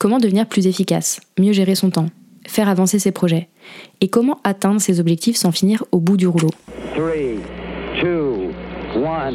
Comment 0.00 0.18
devenir 0.18 0.46
plus 0.46 0.68
efficace, 0.68 1.18
mieux 1.40 1.52
gérer 1.52 1.74
son 1.74 1.90
temps, 1.90 2.06
faire 2.46 2.68
avancer 2.68 3.00
ses 3.00 3.10
projets? 3.10 3.48
Et 4.00 4.06
comment 4.06 4.38
atteindre 4.44 4.80
ses 4.80 5.00
objectifs 5.00 5.36
sans 5.36 5.50
finir 5.50 5.82
au 5.90 5.98
bout 5.98 6.16
du 6.16 6.28
rouleau? 6.28 6.50
3, 6.94 7.04
2, 8.00 8.50
1. 8.94 9.30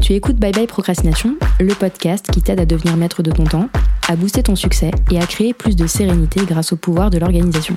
Tu 0.00 0.14
écoutes 0.14 0.34
Bye 0.34 0.50
Bye 0.50 0.66
Procrastination, 0.66 1.36
le 1.60 1.72
podcast 1.76 2.28
qui 2.32 2.42
t'aide 2.42 2.58
à 2.58 2.66
devenir 2.66 2.96
maître 2.96 3.22
de 3.22 3.30
ton 3.30 3.44
temps, 3.44 3.68
à 4.08 4.16
booster 4.16 4.42
ton 4.42 4.56
succès 4.56 4.90
et 5.12 5.20
à 5.20 5.26
créer 5.26 5.54
plus 5.54 5.76
de 5.76 5.86
sérénité 5.86 6.40
grâce 6.44 6.72
au 6.72 6.76
pouvoir 6.76 7.08
de 7.08 7.18
l'organisation. 7.18 7.76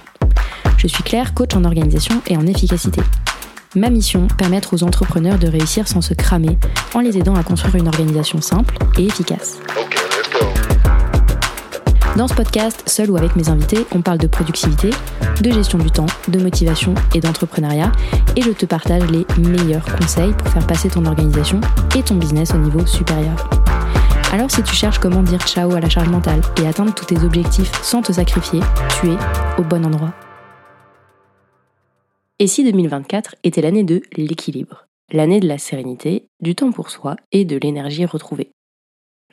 Je 0.78 0.88
suis 0.88 1.04
Claire, 1.04 1.36
coach 1.36 1.56
en 1.56 1.64
organisation 1.66 2.20
et 2.26 2.36
en 2.36 2.48
efficacité. 2.48 3.02
Ma 3.76 3.92
mission, 3.92 4.28
permettre 4.40 4.74
aux 4.74 4.84
entrepreneurs 4.84 5.38
de 5.38 5.48
réussir 5.48 5.88
sans 5.88 6.02
se 6.02 6.16
cramer 6.16 6.58
en 6.96 7.02
les 7.02 7.16
aidant 7.20 7.36
à 7.36 7.44
construire 7.44 7.76
une 7.76 7.90
organisation 7.90 8.42
simple 8.42 8.76
et 8.98 9.06
efficace. 9.06 9.60
Dans 12.16 12.30
ce 12.30 12.34
podcast, 12.34 12.82
seul 12.88 13.12
ou 13.12 13.18
avec 13.18 13.36
mes 13.36 13.50
invités, 13.50 13.80
on 13.94 14.02
parle 14.02 14.20
de 14.20 14.28
productivité, 14.28 14.90
de 15.42 15.52
gestion 15.52 15.78
du 15.78 15.92
temps, 15.92 16.06
de 16.30 16.40
motivation 16.40 16.96
et 17.14 17.20
d'entrepreneuriat, 17.20 17.92
et 18.38 18.42
je 18.42 18.52
te 18.52 18.66
partage 18.66 19.04
les 19.12 19.26
meilleurs 19.38 19.84
conseils 19.98 20.32
pour 20.32 20.48
faire 20.48 20.66
passer 20.66 20.88
ton 20.88 21.06
organisation 21.06 21.60
et 21.94 22.04
ton 22.04 22.16
business 22.16 22.54
au 22.54 22.58
niveau 22.58 22.86
supérieur. 22.86 23.50
Alors 24.32 24.50
si 24.50 24.64
tu 24.64 24.74
cherches 24.74 25.00
comment 25.00 25.24
dire 25.24 25.46
ciao 25.46 25.74
à 25.74 25.82
la 25.82 25.90
charge 25.90 26.08
mentale 26.08 26.40
et 26.62 26.68
atteindre 26.68 26.94
tous 26.94 27.06
tes 27.06 27.22
objectifs 27.22 27.72
sans 27.84 28.02
te 28.02 28.14
sacrifier, 28.14 28.62
tu 29.02 29.10
es 29.10 29.18
au 29.58 29.64
bon 29.64 29.86
endroit. 29.86 30.14
Et 32.40 32.48
si 32.48 32.64
2024 32.64 33.36
était 33.44 33.62
l'année 33.62 33.84
de 33.84 34.02
l'équilibre, 34.16 34.88
l'année 35.12 35.42
de 35.42 35.50
la 35.50 35.58
sérénité, 35.58 36.30
du 36.40 36.56
temps 36.56 36.72
pour 36.72 36.92
soi 36.92 37.18
et 37.34 37.44
de 37.44 37.58
l'énergie 37.58 38.06
retrouvée? 38.06 38.55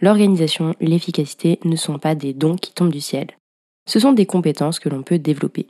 L'organisation, 0.02 0.74
l'efficacité 0.80 1.60
ne 1.64 1.76
sont 1.76 1.98
pas 2.00 2.16
des 2.16 2.34
dons 2.34 2.56
qui 2.56 2.74
tombent 2.74 2.92
du 2.92 3.00
ciel. 3.00 3.28
Ce 3.88 4.00
sont 4.00 4.12
des 4.12 4.26
compétences 4.26 4.80
que 4.80 4.88
l'on 4.88 5.04
peut 5.04 5.20
développer. 5.20 5.66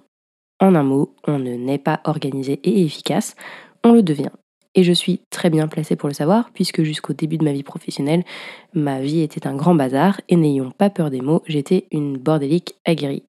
En 0.59 0.75
un 0.75 0.83
mot, 0.83 1.15
on 1.27 1.39
ne 1.39 1.55
naît 1.55 1.79
pas 1.79 2.01
organisé 2.05 2.59
et 2.65 2.83
efficace, 2.83 3.37
on 3.85 3.93
le 3.93 4.03
devient. 4.03 4.31
Et 4.75 4.85
je 4.85 4.93
suis 4.93 5.21
très 5.29 5.51
bien 5.51 5.69
placée 5.69 5.97
pour 5.97 6.09
le 6.09 6.15
savoir, 6.15 6.51
puisque 6.55 6.83
jusqu'au 6.83 7.13
début 7.13 7.37
de 7.37 7.45
ma 7.45 7.53
vie 7.53 7.63
professionnelle, 7.63 8.25
ma 8.73 9.01
vie 9.01 9.21
était 9.21 9.47
un 9.47 9.55
grand 9.55 9.75
bazar, 9.75 10.21
et 10.31 10.37
n'ayons 10.37 10.71
pas 10.71 10.89
peur 10.89 11.11
des 11.11 11.21
mots, 11.21 11.43
j'étais 11.47 11.87
une 11.91 12.17
bordélique 12.17 12.75
aguerrie. 12.87 13.25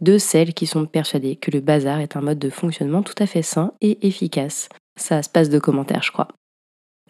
De 0.00 0.18
celles 0.18 0.54
qui 0.54 0.66
sont 0.66 0.86
persuadées 0.86 1.36
que 1.36 1.52
le 1.52 1.60
bazar 1.60 2.00
est 2.00 2.16
un 2.16 2.22
mode 2.22 2.40
de 2.40 2.50
fonctionnement 2.50 3.02
tout 3.02 3.14
à 3.18 3.26
fait 3.26 3.42
sain 3.42 3.72
et 3.80 4.06
efficace. 4.06 4.68
Ça 4.98 5.22
se 5.22 5.28
passe 5.28 5.48
de 5.48 5.60
commentaires, 5.60 6.02
je 6.02 6.10
crois. 6.10 6.28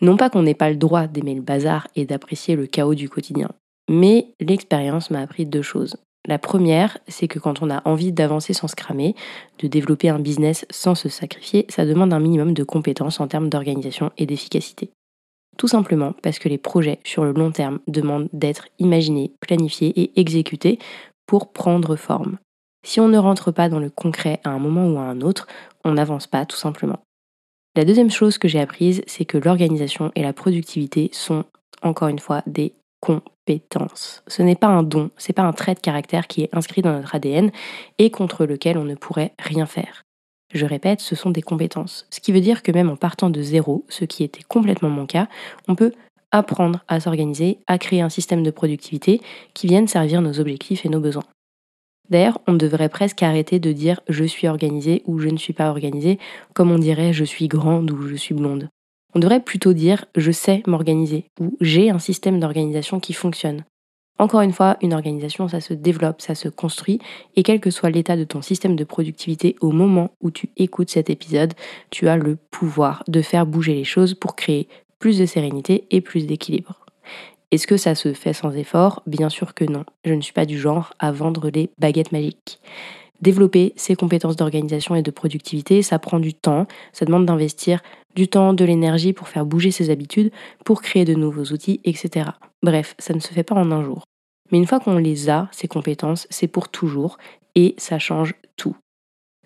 Non 0.01 0.17
pas 0.17 0.31
qu'on 0.31 0.43
n'ait 0.43 0.55
pas 0.55 0.71
le 0.71 0.77
droit 0.77 1.07
d'aimer 1.07 1.35
le 1.35 1.43
bazar 1.43 1.89
et 1.97 2.07
d'apprécier 2.07 2.57
le 2.57 2.67
chaos 2.67 2.95
du 2.95 3.09
quotidien, 3.09 3.49
mais 3.89 4.29
l'expérience 4.41 5.11
m'a 5.11 5.21
appris 5.21 5.47
deux 5.47 5.63
choses. 5.63 5.97
La 6.27 6.39
première, 6.39 6.99
c'est 7.09 7.27
que 7.27 7.39
quand 7.39 7.63
on 7.63 7.71
a 7.71 7.83
envie 7.89 8.13
d'avancer 8.13 8.53
sans 8.53 8.69
se 8.69 8.77
cramer, 8.77 9.15
de 9.61 9.67
développer 9.67 10.11
un 10.11 10.19
business 10.19 10.67
sans 10.71 10.95
se 10.95 11.09
sacrifier, 11.09 11.65
ça 11.69 11.87
demande 11.87 12.13
un 12.13 12.21
minimum 12.21 12.53
de 12.53 12.65
compétences 12.65 13.19
en 13.19 13.29
termes 13.29 13.49
d'organisation 13.49 14.13
et 14.19 14.27
d'efficacité. 14.27 14.91
Tout 15.57 15.69
simplement 15.69 16.15
parce 16.23 16.39
que 16.39 16.49
les 16.49 16.59
projets 16.59 17.01
sur 17.03 17.25
le 17.25 17.33
long 17.33 17.51
terme 17.51 17.81
demandent 17.89 18.29
d'être 18.33 18.69
imaginés, 18.79 19.33
planifiés 19.41 19.99
et 20.01 20.21
exécutés 20.21 20.79
pour 21.27 21.53
prendre 21.53 21.97
forme. 21.97 22.39
Si 22.87 23.01
on 23.01 23.09
ne 23.09 23.19
rentre 23.19 23.51
pas 23.51 23.69
dans 23.69 23.81
le 23.81 23.91
concret 23.91 24.41
à 24.45 24.51
un 24.51 24.59
moment 24.59 24.87
ou 24.89 24.99
à 24.99 25.03
un 25.03 25.21
autre, 25.21 25.49
on 25.85 25.93
n'avance 25.93 26.27
pas 26.27 26.47
tout 26.47 26.57
simplement. 26.57 27.01
La 27.79 27.85
deuxième 27.85 28.11
chose 28.11 28.39
que 28.39 28.49
j'ai 28.49 28.59
apprise, 28.59 29.05
c'est 29.07 29.25
que 29.25 29.39
l'organisation 29.39 30.11
et 30.17 30.23
la 30.25 30.33
productivité 30.33 31.11
sont, 31.13 31.45
encore 31.81 32.09
une 32.09 32.19
fois, 32.19 32.43
des 32.49 32.75
compétences. 32.99 34.25
Ce 34.27 34.43
n'est 34.43 34.57
pas 34.57 34.67
un 34.67 34.83
don, 34.83 35.11
c'est 35.17 35.33
pas 35.33 35.45
un 35.45 35.53
trait 35.53 35.77
de 35.77 35.79
caractère 35.79 36.27
qui 36.27 36.43
est 36.43 36.53
inscrit 36.53 36.83
dans 36.83 36.93
notre 36.93 37.15
ADN 37.15 37.53
et 37.99 38.11
contre 38.11 38.47
lequel 38.47 38.79
on 38.79 38.85
ne 38.85 38.97
pourrait 38.97 39.33
rien 39.39 39.65
faire. 39.65 40.03
Je 40.53 40.67
répète, 40.67 40.99
ce 40.99 41.15
sont 41.15 41.31
des 41.31 41.41
compétences. 41.41 42.09
Ce 42.11 42.19
qui 42.19 42.33
veut 42.33 42.41
dire 42.41 42.65
que 42.65 42.73
même 42.73 42.91
en 42.91 42.97
partant 42.97 43.31
de 43.31 43.43
zéro, 43.43 43.85
ce 43.89 44.05
qui 44.05 44.25
était 44.25 44.43
complètement 44.43 44.91
mon 44.91 45.07
cas, 45.07 45.29
on 45.69 45.77
peut 45.77 45.93
apprendre 46.33 46.81
à 46.89 46.99
s'organiser, 46.99 47.61
à 47.69 47.79
créer 47.79 48.01
un 48.01 48.09
système 48.09 48.43
de 48.43 48.51
productivité 48.51 49.21
qui 49.55 49.69
vienne 49.69 49.87
servir 49.87 50.21
nos 50.21 50.41
objectifs 50.41 50.85
et 50.85 50.89
nos 50.89 50.99
besoins. 50.99 51.27
D'ailleurs, 52.11 52.41
on 52.47 52.55
devrait 52.55 52.89
presque 52.89 53.23
arrêter 53.23 53.59
de 53.59 53.73
dire 53.73 54.01
je 54.09 54.25
suis 54.25 54.49
organisée 54.49 55.03
ou 55.07 55.19
je 55.19 55.29
ne 55.29 55.37
suis 55.37 55.53
pas 55.53 55.71
organisée, 55.71 56.19
comme 56.55 56.71
on 56.71 56.79
dirait 56.79 57.13
je 57.13 57.25
suis 57.25 57.49
grande 57.49 57.91
ou 57.91 58.07
je 58.07 58.17
suis 58.17 58.35
blonde. 58.35 58.69
On 59.15 59.19
devrait 59.19 59.43
plutôt 59.43 59.73
dire 59.73 60.05
je 60.17 60.31
sais 60.31 60.63
m'organiser 60.67 61.27
ou 61.41 61.57
j'ai 61.61 61.91
un 61.91 61.99
système 61.99 62.41
d'organisation 62.41 63.01
qui 63.01 63.13
fonctionne. 63.13 63.65
Encore 64.21 64.41
une 64.41 64.53
fois, 64.53 64.77
une 64.83 64.95
organisation, 64.95 65.47
ça 65.47 65.61
se 65.61 65.75
développe, 65.75 66.21
ça 66.21 66.35
se 66.35 66.49
construit, 66.49 66.99
et 67.37 67.45
quel 67.45 67.61
que 67.61 67.71
soit 67.71 67.91
l'état 67.91 68.17
de 68.17 68.25
ton 68.25 68.43
système 68.43 68.75
de 68.75 68.83
productivité 68.83 69.55
au 69.61 69.71
moment 69.71 70.11
où 70.21 70.33
tu 70.33 70.51
écoutes 70.57 70.91
cet 70.91 71.09
épisode, 71.09 71.55
tu 71.91 72.09
as 72.09 72.17
le 72.17 72.37
pouvoir 72.51 73.05
de 73.07 73.23
faire 73.23 73.47
bouger 73.47 73.75
les 73.75 73.85
choses 73.85 74.15
pour 74.15 74.35
créer 74.35 74.69
plus 74.99 75.19
de 75.19 75.27
sérénité 75.27 75.87
et 75.93 76.01
plus 76.01 76.27
d'équilibre. 76.27 76.85
Est-ce 77.51 77.67
que 77.67 77.79
ça 77.79 77.95
se 77.95 78.13
fait 78.13 78.35
sans 78.35 78.53
effort? 78.53 79.03
Bien 79.07 79.31
sûr 79.31 79.55
que 79.55 79.65
non. 79.65 79.85
Je 80.05 80.13
ne 80.13 80.21
suis 80.21 80.35
pas 80.35 80.45
du 80.45 80.59
genre 80.59 80.93
à 80.99 81.13
vendre 81.13 81.51
des 81.51 81.71
baguettes 81.79 82.13
magiques. 82.13 82.61
Développer 83.23 83.73
ses 83.77 83.97
compétences 83.97 84.37
d'organisation 84.37 84.95
et 84.95 85.03
de 85.03 85.11
productivité, 85.11 85.83
ça 85.83 85.99
prend 85.99 86.21
du 86.21 86.35
temps, 86.35 86.67
ça 86.93 87.05
demande 87.05 87.27
d'investir 87.27 87.81
du 88.15 88.29
temps, 88.29 88.53
de 88.53 88.65
l'énergie 88.65 89.13
pour 89.13 89.29
faire 89.29 89.47
bouger 89.47 89.71
ses 89.71 89.91
habitudes, 89.91 90.31
pour 90.65 90.83
créer 90.83 91.05
de 91.05 91.15
nouveaux 91.15 91.53
outils, 91.53 91.81
etc. 91.85 92.31
Bref, 92.63 92.95
ça 92.99 93.15
ne 93.15 93.21
se 93.21 93.33
fait 93.33 93.43
pas 93.43 93.55
en 93.55 93.73
un 93.73 93.83
jour. 93.83 94.05
Mais 94.51 94.59
une 94.59 94.67
fois 94.67 94.81
qu'on 94.81 94.99
les 94.99 95.31
a, 95.31 95.49
ces 95.51 95.69
compétences, 95.69 96.27
c'est 96.31 96.49
pour 96.49 96.69
toujours 96.69 97.19
et 97.55 97.75
ça 97.79 97.99
change 97.99 98.35
tout. 98.57 98.77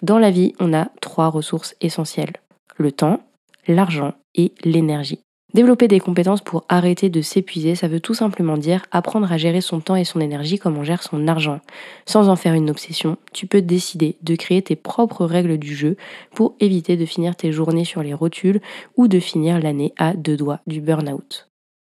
Dans 0.03 0.19
la 0.19 0.31
vie, 0.31 0.55
on 0.59 0.75
a 0.75 0.91
trois 1.01 1.29
ressources 1.29 1.77
essentielles. 1.81 2.33
Le 2.77 2.93
temps, 2.93 3.21
l'argent 3.69 4.15
et 4.35 4.53
l'énergie. 4.65 5.21
Développer 5.55 5.87
des 5.87 6.01
compétences 6.01 6.41
pour 6.41 6.65
arrêter 6.71 7.11
de 7.11 7.21
s'épuiser, 7.21 7.75
ça 7.75 7.87
veut 7.87 8.01
tout 8.01 8.15
simplement 8.15 8.57
dire 8.57 8.87
apprendre 8.91 9.31
à 9.31 9.37
gérer 9.37 9.61
son 9.61 9.81
temps 9.81 9.97
et 9.97 10.05
son 10.05 10.21
énergie 10.21 10.59
comme 10.59 10.79
on 10.79 10.85
gère 10.85 11.03
son 11.03 11.29
argent. 11.29 11.61
Sans 12.07 12.31
en 12.31 12.37
faire 12.37 12.55
une 12.55 12.71
obsession, 12.71 13.19
tu 13.35 13.47
peux 13.47 13.61
décider 13.61 14.17
de 14.23 14.35
créer 14.35 14.63
tes 14.63 14.77
propres 14.77 15.27
règles 15.27 15.59
du 15.59 15.75
jeu 15.75 15.97
pour 16.35 16.55
éviter 16.59 16.97
de 16.97 17.05
finir 17.05 17.37
tes 17.37 17.53
journées 17.53 17.85
sur 17.85 18.03
les 18.03 18.15
rotules 18.15 18.63
ou 18.97 19.09
de 19.09 19.21
finir 19.21 19.61
l'année 19.61 19.93
à 19.99 20.15
deux 20.15 20.39
doigts 20.39 20.61
du 20.67 20.81
burn-out. 20.81 21.51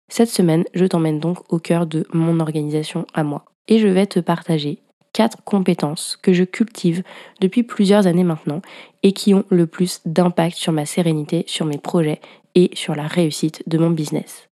Cette 0.09 0.31
semaine, 0.31 0.65
je 0.73 0.87
t'emmène 0.87 1.21
donc 1.21 1.53
au 1.53 1.59
cœur 1.59 1.87
de 1.87 2.07
mon 2.15 2.41
organisation 2.41 3.07
à 3.13 3.23
moi 3.23 3.45
et 3.69 3.79
je 3.79 3.89
vais 3.89 4.07
te 4.07 4.21
partager 4.21 4.82
quatre 5.13 5.43
compétences 5.45 6.19
que 6.21 6.33
je 6.33 6.45
cultive 6.45 7.03
depuis 7.41 7.63
plusieurs 7.63 8.07
années 8.07 8.25
maintenant 8.25 8.63
et 9.03 9.13
qui 9.13 9.35
ont 9.35 9.45
le 9.51 9.67
plus 9.67 10.01
d'impact 10.07 10.57
sur 10.57 10.73
ma 10.73 10.87
sérénité, 10.87 11.45
sur 11.47 11.67
mes 11.67 11.79
projets 11.79 12.21
et 12.55 12.71
sur 12.75 12.95
la 12.95 13.07
réussite 13.07 13.63
de 13.67 13.79
mon 13.79 13.91
business. 13.91 14.49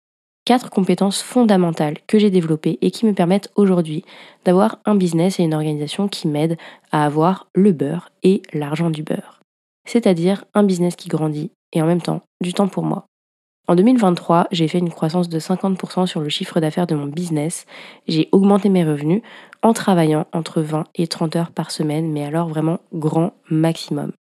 Quatre 0.44 0.70
compétences 0.70 1.20
fondamentales 1.20 1.98
que 2.06 2.18
j'ai 2.18 2.30
développées 2.30 2.78
et 2.80 2.90
qui 2.90 3.04
me 3.04 3.12
permettent 3.12 3.50
aujourd'hui 3.54 4.04
d'avoir 4.44 4.78
un 4.86 4.94
business 4.94 5.38
et 5.38 5.42
une 5.42 5.52
organisation 5.52 6.08
qui 6.08 6.26
m'aident 6.26 6.56
à 6.90 7.04
avoir 7.04 7.48
le 7.54 7.72
beurre 7.72 8.10
et 8.22 8.42
l'argent 8.54 8.88
du 8.88 9.02
beurre. 9.02 9.40
C'est-à-dire 9.86 10.44
un 10.54 10.62
business 10.62 10.96
qui 10.96 11.08
grandit 11.08 11.50
et 11.74 11.82
en 11.82 11.86
même 11.86 12.00
temps 12.00 12.22
du 12.40 12.54
temps 12.54 12.68
pour 12.68 12.84
moi. 12.84 13.07
En 13.68 13.74
2023, 13.74 14.46
j'ai 14.50 14.66
fait 14.66 14.78
une 14.78 14.88
croissance 14.88 15.28
de 15.28 15.38
50% 15.38 16.06
sur 16.06 16.20
le 16.20 16.30
chiffre 16.30 16.58
d'affaires 16.58 16.86
de 16.86 16.94
mon 16.94 17.04
business. 17.04 17.66
J'ai 18.06 18.30
augmenté 18.32 18.70
mes 18.70 18.82
revenus 18.82 19.20
en 19.62 19.74
travaillant 19.74 20.26
entre 20.32 20.62
20 20.62 20.84
et 20.94 21.06
30 21.06 21.36
heures 21.36 21.50
par 21.50 21.70
semaine, 21.70 22.10
mais 22.10 22.24
alors 22.24 22.48
vraiment 22.48 22.80
grand 22.94 23.34
maximum. 23.50 24.12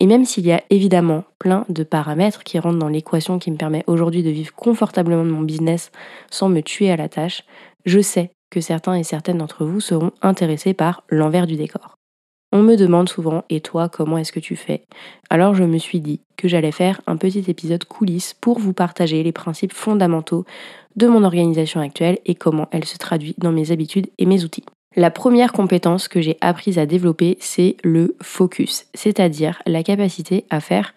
Et 0.00 0.06
même 0.06 0.24
s'il 0.24 0.46
y 0.46 0.52
a 0.52 0.62
évidemment 0.70 1.24
plein 1.38 1.66
de 1.68 1.82
paramètres 1.82 2.44
qui 2.44 2.58
rentrent 2.58 2.78
dans 2.78 2.88
l'équation 2.88 3.38
qui 3.38 3.50
me 3.50 3.58
permet 3.58 3.84
aujourd'hui 3.88 4.22
de 4.22 4.30
vivre 4.30 4.54
confortablement 4.54 5.24
de 5.24 5.30
mon 5.30 5.42
business 5.42 5.90
sans 6.30 6.48
me 6.48 6.62
tuer 6.62 6.90
à 6.90 6.96
la 6.96 7.10
tâche, 7.10 7.44
je 7.84 8.00
sais 8.00 8.30
que 8.50 8.62
certains 8.62 8.94
et 8.94 9.02
certaines 9.02 9.38
d'entre 9.38 9.66
vous 9.66 9.80
seront 9.80 10.12
intéressés 10.22 10.72
par 10.72 11.02
l'envers 11.10 11.46
du 11.46 11.56
décor. 11.56 11.97
On 12.50 12.62
me 12.62 12.76
demande 12.76 13.10
souvent 13.10 13.44
et 13.50 13.60
toi 13.60 13.90
comment 13.90 14.16
est-ce 14.16 14.32
que 14.32 14.40
tu 14.40 14.56
fais? 14.56 14.84
Alors 15.28 15.54
je 15.54 15.64
me 15.64 15.76
suis 15.76 16.00
dit 16.00 16.20
que 16.38 16.48
j'allais 16.48 16.72
faire 16.72 17.02
un 17.06 17.18
petit 17.18 17.44
épisode 17.48 17.84
coulisses 17.84 18.32
pour 18.32 18.58
vous 18.58 18.72
partager 18.72 19.22
les 19.22 19.32
principes 19.32 19.74
fondamentaux 19.74 20.46
de 20.96 21.06
mon 21.06 21.24
organisation 21.24 21.80
actuelle 21.80 22.18
et 22.24 22.34
comment 22.34 22.68
elle 22.72 22.86
se 22.86 22.96
traduit 22.96 23.34
dans 23.36 23.52
mes 23.52 23.70
habitudes 23.70 24.08
et 24.16 24.24
mes 24.24 24.44
outils. 24.44 24.64
La 24.96 25.10
première 25.10 25.52
compétence 25.52 26.08
que 26.08 26.22
j'ai 26.22 26.38
apprise 26.40 26.78
à 26.78 26.86
développer, 26.86 27.36
c'est 27.38 27.76
le 27.84 28.16
focus, 28.22 28.86
c'est-à-dire 28.94 29.60
la 29.66 29.82
capacité 29.82 30.46
à 30.48 30.60
faire 30.60 30.94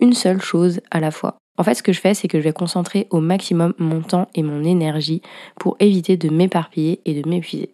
une 0.00 0.12
seule 0.12 0.40
chose 0.40 0.80
à 0.90 0.98
la 0.98 1.12
fois. 1.12 1.38
En 1.58 1.64
fait, 1.64 1.74
ce 1.74 1.82
que 1.82 1.92
je 1.92 2.00
fais, 2.00 2.14
c'est 2.14 2.28
que 2.28 2.38
je 2.38 2.44
vais 2.44 2.52
concentrer 2.52 3.06
au 3.10 3.20
maximum 3.20 3.74
mon 3.78 4.00
temps 4.00 4.28
et 4.34 4.42
mon 4.42 4.64
énergie 4.64 5.22
pour 5.58 5.76
éviter 5.80 6.16
de 6.16 6.28
m'éparpiller 6.28 7.00
et 7.04 7.20
de 7.20 7.28
m'épuiser. 7.28 7.70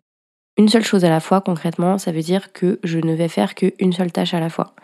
Une 0.56 0.69
seule 0.69 0.85
chose 0.85 1.05
à 1.05 1.11
la 1.11 1.19
fois, 1.19 1.41
concrètement, 1.41 1.99
ça 1.99 2.12
veut 2.12 2.23
dire 2.23 2.53
que 2.53 2.79
je 2.85 3.01
ne 3.01 3.12
vais 3.12 3.27
faire 3.27 3.56
qu'une 3.56 3.93
seule 3.93 4.12
tâche 4.12 4.35
à 4.35 4.41
la 4.41 4.51
fois. 4.51 4.75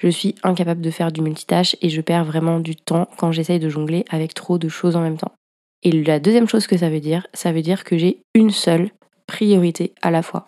Je 0.00 0.08
suis 0.08 0.34
incapable 0.42 0.80
de 0.80 0.90
faire 0.90 1.12
du 1.12 1.20
multitâche 1.20 1.76
et 1.82 1.88
je 1.88 2.00
perds 2.00 2.24
vraiment 2.24 2.58
du 2.58 2.74
temps 2.74 3.08
quand 3.16 3.30
j'essaye 3.30 3.60
de 3.60 3.68
jongler 3.68 4.04
avec 4.10 4.34
trop 4.34 4.58
de 4.58 4.68
choses 4.68 4.96
en 4.96 5.02
même 5.02 5.18
temps. 5.18 5.32
Et 5.84 5.92
la 5.92 6.18
deuxième 6.18 6.48
chose 6.48 6.66
que 6.66 6.76
ça 6.76 6.90
veut 6.90 6.98
dire, 6.98 7.28
ça 7.32 7.52
veut 7.52 7.62
dire 7.62 7.84
que 7.84 7.96
j'ai 7.96 8.22
une 8.34 8.50
seule 8.50 8.90
priorité 9.28 9.92
à 10.02 10.10
la 10.10 10.22
fois. 10.22 10.46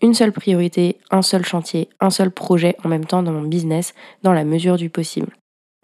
Une 0.00 0.14
seule 0.14 0.32
priorité, 0.32 0.98
un 1.10 1.22
seul 1.22 1.44
chantier, 1.44 1.88
un 2.00 2.10
seul 2.10 2.30
projet 2.30 2.76
en 2.84 2.88
même 2.88 3.04
temps 3.04 3.24
dans 3.24 3.32
mon 3.32 3.42
business, 3.42 3.92
dans 4.22 4.32
la 4.32 4.44
mesure 4.44 4.76
du 4.76 4.88
possible. 4.88 5.32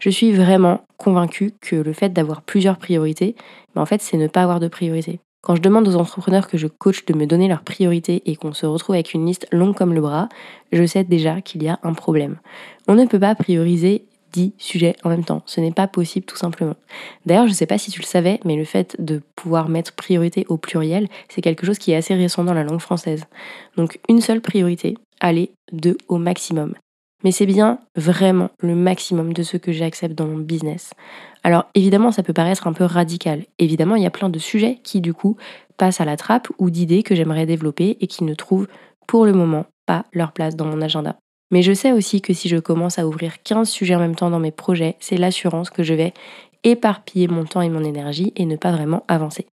Je 0.01 0.11
suis 0.11 0.33
vraiment 0.33 0.83
convaincue 0.97 1.53
que 1.61 1.75
le 1.75 1.93
fait 1.93 2.11
d'avoir 2.11 2.43
plusieurs 2.43 2.79
priorités, 2.79 3.35
en 3.75 3.87
fait, 3.87 4.01
c'est 4.01 4.17
ne 4.17 4.29
pas 4.29 4.43
avoir 4.43 4.61
de 4.61 4.69
priorité. 4.69 5.19
Quand 5.41 5.55
je 5.55 5.63
demande 5.63 5.87
aux 5.87 5.97
entrepreneurs 5.97 6.49
que 6.49 6.59
je 6.59 6.67
coach 6.67 7.05
de 7.07 7.15
me 7.15 7.27
donner 7.27 7.47
leurs 7.47 7.63
priorités 7.63 8.23
et 8.27 8.35
qu'on 8.35 8.53
se 8.53 8.67
retrouve 8.67 8.95
avec 8.95 9.15
une 9.15 9.25
liste 9.25 9.47
longue 9.53 9.77
comme 9.77 9.95
le 9.95 10.01
bras, 10.01 10.29
je 10.73 10.85
sais 10.85 11.05
déjà 11.05 11.41
qu'il 11.41 11.63
y 11.63 11.69
a 11.69 11.79
un 11.85 11.95
problème. 11.95 12.39
On 12.89 12.95
ne 12.95 13.07
peut 13.07 13.21
pas 13.21 13.35
prioriser 13.37 14.05
10 14.33 14.55
sujets 14.59 14.97
en 15.05 15.09
même 15.09 15.25
temps. 15.25 15.43
Ce 15.47 15.61
n'est 15.61 15.73
pas 15.73 15.87
possible 15.87 16.27
tout 16.27 16.37
simplement. 16.37 16.75
D'ailleurs, 17.25 17.47
je 17.47 17.53
ne 17.53 17.57
sais 17.57 17.67
pas 17.67 17.79
si 17.79 17.91
tu 17.91 18.01
le 18.01 18.07
savais, 18.07 18.41
mais 18.45 18.57
le 18.57 18.65
fait 18.65 18.97
de 18.99 19.23
pouvoir 19.37 19.69
mettre 19.69 19.95
priorité 19.95 20.45
au 20.49 20.57
pluriel, 20.57 21.09
c'est 21.29 21.41
quelque 21.41 21.65
chose 21.65 21.79
qui 21.79 21.93
est 21.93 21.97
assez 21.97 22.15
récent 22.15 22.45
dans 22.45 22.55
la 22.55 22.65
langue 22.65 22.81
française. 22.81 23.25
Donc 23.77 24.01
une 24.09 24.21
seule 24.21 24.41
priorité, 24.41 24.99
allez, 25.21 25.53
deux 25.73 25.97
au 26.09 26.19
maximum. 26.19 26.75
Mais 27.25 27.33
c'est 27.33 27.47
bien 27.47 27.81
vraiment 27.97 28.51
le 28.61 28.77
maximum 28.77 29.33
de 29.33 29.43
ce 29.43 29.57
que 29.57 29.73
j'accepte 29.73 30.15
dans 30.15 30.27
mon 30.27 30.39
business. 30.39 30.95
Alors 31.45 31.67
évidemment, 31.75 32.13
ça 32.13 32.23
peut 32.23 32.33
paraître 32.33 32.67
un 32.67 32.73
peu 32.73 32.85
radical. 32.85 33.45
Évidemment, 33.59 33.97
il 33.97 34.03
y 34.03 34.07
a 34.07 34.11
plein 34.11 34.29
de 34.29 34.39
sujets 34.39 34.81
qui 34.83 35.01
du 35.01 35.15
coup 35.15 35.37
passent 35.77 36.01
à 36.01 36.05
la 36.05 36.17
trappe 36.17 36.49
ou 36.59 36.71
d'idées 36.71 37.03
que 37.03 37.15
j'aimerais 37.15 37.47
développer 37.47 37.97
et 38.01 38.07
qui 38.07 38.25
ne 38.25 38.35
trouvent 38.35 38.69
pour 39.07 39.25
le 39.25 39.33
moment 39.33 39.67
pas 39.87 40.05
leur 40.13 40.33
place 40.33 40.57
dans 40.57 40.67
mon 40.67 40.83
agenda. 40.83 41.17
Mais 41.51 41.63
je 41.63 41.73
sais 41.73 41.93
aussi 41.93 42.21
que 42.21 42.35
si 42.35 42.49
je 42.49 42.59
commence 42.59 42.99
à 42.99 43.07
ouvrir 43.07 43.43
15 43.43 43.69
sujets 43.69 43.95
en 43.95 44.01
même 44.01 44.17
temps 44.17 44.31
dans 44.31 44.41
mes 44.41 44.51
projets, 44.51 44.97
c'est 45.01 45.17
l'assurance 45.17 45.71
que 45.71 45.83
je 45.83 45.95
vais 45.95 46.13
éparpiller 46.65 47.29
mon 47.29 47.45
temps 47.45 47.63
et 47.63 47.71
mon 47.71 47.85
énergie 47.85 48.33
et 48.37 48.45
ne 48.45 48.57
pas 48.57 48.73
vraiment 48.73 49.05
avancer. 49.09 49.47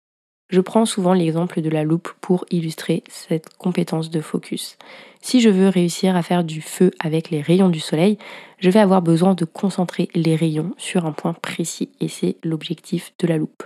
Je 0.50 0.60
prends 0.60 0.84
souvent 0.84 1.14
l'exemple 1.14 1.62
de 1.62 1.70
la 1.70 1.84
loupe 1.84 2.12
pour 2.20 2.44
illustrer 2.50 3.02
cette 3.08 3.56
compétence 3.56 4.10
de 4.10 4.20
focus. 4.20 4.76
Si 5.22 5.40
je 5.40 5.48
veux 5.48 5.68
réussir 5.68 6.16
à 6.16 6.22
faire 6.22 6.44
du 6.44 6.60
feu 6.60 6.90
avec 7.00 7.30
les 7.30 7.40
rayons 7.40 7.70
du 7.70 7.80
soleil, 7.80 8.18
je 8.58 8.68
vais 8.68 8.80
avoir 8.80 9.00
besoin 9.00 9.34
de 9.34 9.46
concentrer 9.46 10.08
les 10.14 10.36
rayons 10.36 10.74
sur 10.76 11.06
un 11.06 11.12
point 11.12 11.32
précis 11.32 11.88
et 12.00 12.08
c'est 12.08 12.36
l'objectif 12.44 13.14
de 13.18 13.26
la 13.26 13.38
loupe. 13.38 13.62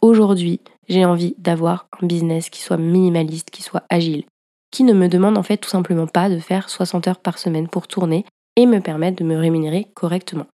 Aujourd'hui, 0.00 0.60
j'ai 0.88 1.04
envie 1.04 1.34
d'avoir 1.38 1.88
un 2.00 2.06
business 2.06 2.50
qui 2.50 2.62
soit 2.62 2.76
minimaliste, 2.76 3.50
qui 3.50 3.62
soit 3.62 3.84
agile, 3.90 4.24
qui 4.70 4.84
ne 4.84 4.92
me 4.92 5.08
demande 5.08 5.36
en 5.36 5.42
fait 5.42 5.56
tout 5.56 5.70
simplement 5.70 6.06
pas 6.06 6.28
de 6.28 6.38
faire 6.38 6.70
60 6.70 7.08
heures 7.08 7.20
par 7.20 7.38
semaine 7.38 7.68
pour 7.68 7.88
tourner 7.88 8.24
et 8.56 8.66
me 8.66 8.80
permettre 8.80 9.18
de 9.18 9.24
me 9.24 9.36
rémunérer 9.36 9.88
correctement. 9.94 10.46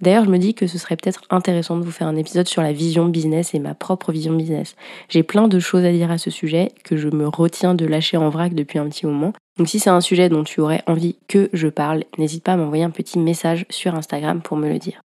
D'ailleurs, 0.00 0.24
je 0.24 0.30
me 0.30 0.38
dis 0.38 0.54
que 0.54 0.66
ce 0.66 0.78
serait 0.78 0.96
peut-être 0.96 1.22
intéressant 1.30 1.76
de 1.76 1.84
vous 1.84 1.90
faire 1.90 2.06
un 2.06 2.16
épisode 2.16 2.46
sur 2.46 2.62
la 2.62 2.72
vision 2.72 3.06
business 3.06 3.54
et 3.54 3.58
ma 3.58 3.74
propre 3.74 4.12
vision 4.12 4.32
business. 4.32 4.76
J'ai 5.08 5.22
plein 5.22 5.48
de 5.48 5.58
choses 5.58 5.84
à 5.84 5.92
dire 5.92 6.10
à 6.10 6.18
ce 6.18 6.30
sujet 6.30 6.72
que 6.84 6.96
je 6.96 7.08
me 7.08 7.26
retiens 7.26 7.74
de 7.74 7.84
lâcher 7.84 8.16
en 8.16 8.28
vrac 8.28 8.54
depuis 8.54 8.78
un 8.78 8.88
petit 8.88 9.06
moment. 9.06 9.32
Donc 9.56 9.68
si 9.68 9.80
c'est 9.80 9.90
un 9.90 10.00
sujet 10.00 10.28
dont 10.28 10.44
tu 10.44 10.60
aurais 10.60 10.82
envie 10.86 11.16
que 11.26 11.50
je 11.52 11.66
parle, 11.66 12.04
n'hésite 12.16 12.44
pas 12.44 12.52
à 12.52 12.56
m'envoyer 12.56 12.84
un 12.84 12.90
petit 12.90 13.18
message 13.18 13.66
sur 13.70 13.96
Instagram 13.96 14.40
pour 14.40 14.56
me 14.56 14.68
le 14.68 14.78
dire. 14.78 15.00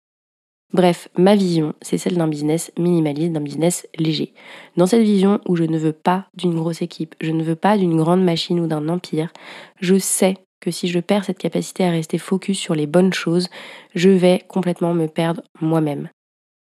Bref, 0.73 1.07
ma 1.17 1.35
vision, 1.35 1.73
c'est 1.81 1.99
celle 1.99 2.17
d'un 2.17 2.27
business 2.27 2.71
minimaliste, 2.79 3.31
d'un 3.31 3.41
business 3.41 3.87
léger. 3.97 4.33
Dans 4.75 4.87
cette 4.87 5.03
vision 5.03 5.39
où 5.47 5.55
je 5.55 5.65
ne 5.65 5.77
veux 5.77 5.93
pas 5.93 6.25
d'une 6.35 6.55
grosse 6.55 6.81
équipe, 6.81 7.13
je 7.21 7.31
ne 7.31 7.43
veux 7.43 7.55
pas 7.55 7.77
d'une 7.77 7.95
grande 7.95 8.23
machine 8.23 8.59
ou 8.59 8.65
d'un 8.65 8.89
empire, 8.89 9.31
je 9.79 9.99
sais 9.99 10.37
que 10.63 10.71
si 10.71 10.87
je 10.87 10.99
perds 10.99 11.25
cette 11.25 11.37
capacité 11.37 11.83
à 11.83 11.91
rester 11.91 12.17
focus 12.17 12.57
sur 12.57 12.73
les 12.73 12.87
bonnes 12.87 13.11
choses, 13.11 13.49
je 13.95 14.09
vais 14.09 14.41
complètement 14.47 14.93
me 14.93 15.07
perdre 15.07 15.43
moi-même. 15.59 16.09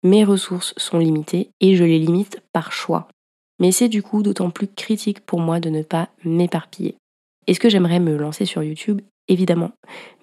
Mes 0.03 0.25
ressources 0.25 0.75
sont 0.77 0.99
limitées 0.99 1.51
et 1.61 1.77
je 1.77 1.85
les 1.85 2.01
limite 2.01 2.41
par 2.53 2.73
choix. 2.73 3.07
Mais 3.61 3.71
c'est 3.71 3.89
du 3.89 4.03
coup 4.03 4.25
d'autant 4.25 4.51
plus 4.51 4.67
critique 4.67 5.21
pour 5.21 5.39
moi 5.39 5.61
de 5.61 5.71
ne 5.71 5.83
pas 5.83 6.09
m'éparpiller. 6.25 6.97
Est-ce 7.47 7.61
que 7.61 7.71
j'aimerais 7.71 8.01
me 8.01 8.17
lancer 8.17 8.45
sur 8.45 8.65
YouTube? 8.65 9.01
Évidemment. 9.29 9.71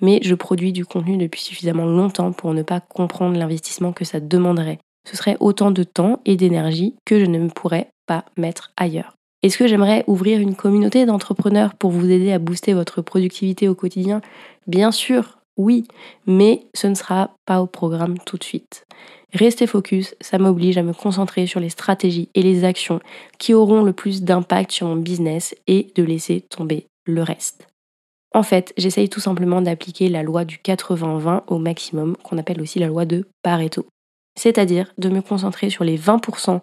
Mais 0.02 0.20
je 0.22 0.36
produis 0.36 0.74
du 0.74 0.86
contenu 0.86 1.18
depuis 1.18 1.42
suffisamment 1.42 1.86
longtemps 1.86 2.34
pour 2.34 2.54
ne 2.54 2.64
pas 2.64 2.82
comprendre 2.82 3.38
l'investissement 3.38 3.94
que 3.94 4.04
ça 4.04 4.20
demanderait. 4.20 4.80
Ce 5.10 5.16
serait 5.16 5.38
autant 5.40 5.72
de 5.72 5.84
temps 5.84 6.20
et 6.26 6.36
d'énergie 6.36 6.96
que 7.06 7.18
je 7.18 7.26
ne 7.26 7.40
me 7.40 7.48
pourrais 7.48 7.88
pas 8.08 8.26
mettre 8.36 8.74
ailleurs. 8.76 9.16
Est-ce 9.42 9.58
que 9.58 9.68
j'aimerais 9.68 10.04
ouvrir 10.08 10.42
une 10.42 10.56
communauté 10.56 11.06
d'entrepreneurs 11.06 11.74
pour 11.74 11.92
vous 11.92 12.10
aider 12.10 12.34
à 12.34 12.40
booster 12.40 12.74
votre 12.74 13.02
productivité 13.02 13.70
au 13.70 13.76
quotidien? 13.76 14.20
Bien 14.68 14.92
sûr, 14.92 15.40
oui, 15.56 15.86
mais 16.28 16.66
ce 16.74 16.88
ne 16.88 16.96
sera 16.96 17.32
pas 17.46 17.62
au 17.62 17.68
programme 17.68 18.18
tout 18.26 18.38
de 18.38 18.44
suite. 18.44 18.84
Rester 19.34 19.68
focus, 19.68 20.16
ça 20.20 20.40
m'oblige 20.40 20.78
à 20.78 20.84
me 20.84 20.94
concentrer 20.94 21.48
sur 21.48 21.60
les 21.60 21.70
stratégies 21.70 22.30
et 22.36 22.42
les 22.42 22.66
actions 22.66 23.00
qui 23.38 23.54
auront 23.54 23.84
le 23.84 23.94
plus 23.94 24.24
d'impact 24.24 24.72
sur 24.72 24.88
mon 24.88 24.98
business 24.98 25.56
et 25.68 25.88
de 25.96 26.04
laisser 26.04 26.42
tomber 26.42 26.88
le 27.06 27.24
reste. 27.24 27.68
En 28.34 28.44
fait, 28.44 28.74
j'essaye 28.78 29.10
tout 29.10 29.20
simplement 29.20 29.62
d'appliquer 29.62 30.10
la 30.10 30.24
loi 30.24 30.46
du 30.46 30.58
80-20 30.58 31.44
au 31.48 31.60
maximum, 31.60 32.16
qu'on 32.18 32.38
appelle 32.38 32.62
aussi 32.62 32.80
la 32.80 32.88
loi 32.88 33.06
de 33.06 33.26
Pareto. 33.42 33.86
C'est-à-dire 34.38 34.94
de 34.98 35.10
me 35.10 35.22
concentrer 35.22 35.70
sur 35.70 35.84
les 35.84 35.98
20% 35.98 36.62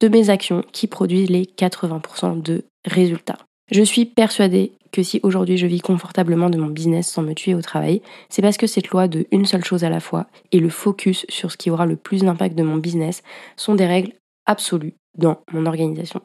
de 0.00 0.08
mes 0.08 0.30
actions 0.30 0.62
qui 0.72 0.86
produisent 0.86 1.30
les 1.30 1.44
80% 1.44 2.42
de 2.42 2.64
résultats. 2.84 3.38
Je 3.70 3.82
suis 3.82 4.04
persuadée 4.04 4.72
que 4.92 5.02
si 5.02 5.20
aujourd'hui 5.22 5.56
je 5.58 5.66
vis 5.66 5.80
confortablement 5.80 6.50
de 6.50 6.58
mon 6.58 6.68
business 6.68 7.08
sans 7.08 7.22
me 7.22 7.34
tuer 7.34 7.54
au 7.54 7.62
travail, 7.62 8.00
c'est 8.28 8.42
parce 8.42 8.56
que 8.56 8.66
cette 8.66 8.88
loi 8.88 9.08
de 9.08 9.26
une 9.32 9.44
seule 9.44 9.64
chose 9.64 9.84
à 9.84 9.90
la 9.90 10.00
fois 10.00 10.26
et 10.52 10.60
le 10.60 10.68
focus 10.68 11.26
sur 11.28 11.50
ce 11.50 11.56
qui 11.56 11.70
aura 11.70 11.86
le 11.86 11.96
plus 11.96 12.22
d'impact 12.22 12.56
de 12.56 12.62
mon 12.62 12.76
business 12.76 13.22
sont 13.56 13.74
des 13.74 13.86
règles 13.86 14.12
absolues 14.46 14.94
dans 15.18 15.40
mon 15.52 15.66
organisation. 15.66 16.20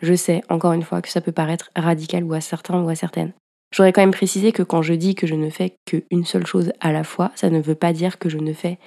Je 0.00 0.14
sais 0.14 0.42
encore 0.48 0.72
une 0.72 0.82
fois 0.82 1.02
que 1.02 1.10
ça 1.10 1.20
peut 1.20 1.32
paraître 1.32 1.70
radical 1.76 2.24
ou 2.24 2.32
à 2.32 2.40
certains 2.40 2.80
ou 2.80 2.88
à 2.88 2.94
certaines. 2.94 3.32
J'aurais 3.74 3.92
quand 3.92 4.00
même 4.00 4.10
précisé 4.10 4.52
que 4.52 4.62
quand 4.62 4.80
je 4.80 4.94
dis 4.94 5.14
que 5.14 5.26
je 5.26 5.34
ne 5.34 5.50
fais 5.50 5.74
qu'une 5.84 6.24
seule 6.24 6.46
chose 6.46 6.72
à 6.80 6.90
la 6.90 7.04
fois, 7.04 7.30
ça 7.34 7.50
ne 7.50 7.60
veut 7.60 7.74
pas 7.74 7.92
dire 7.92 8.18
que 8.18 8.30
je 8.30 8.38
ne 8.38 8.54
fais 8.54 8.78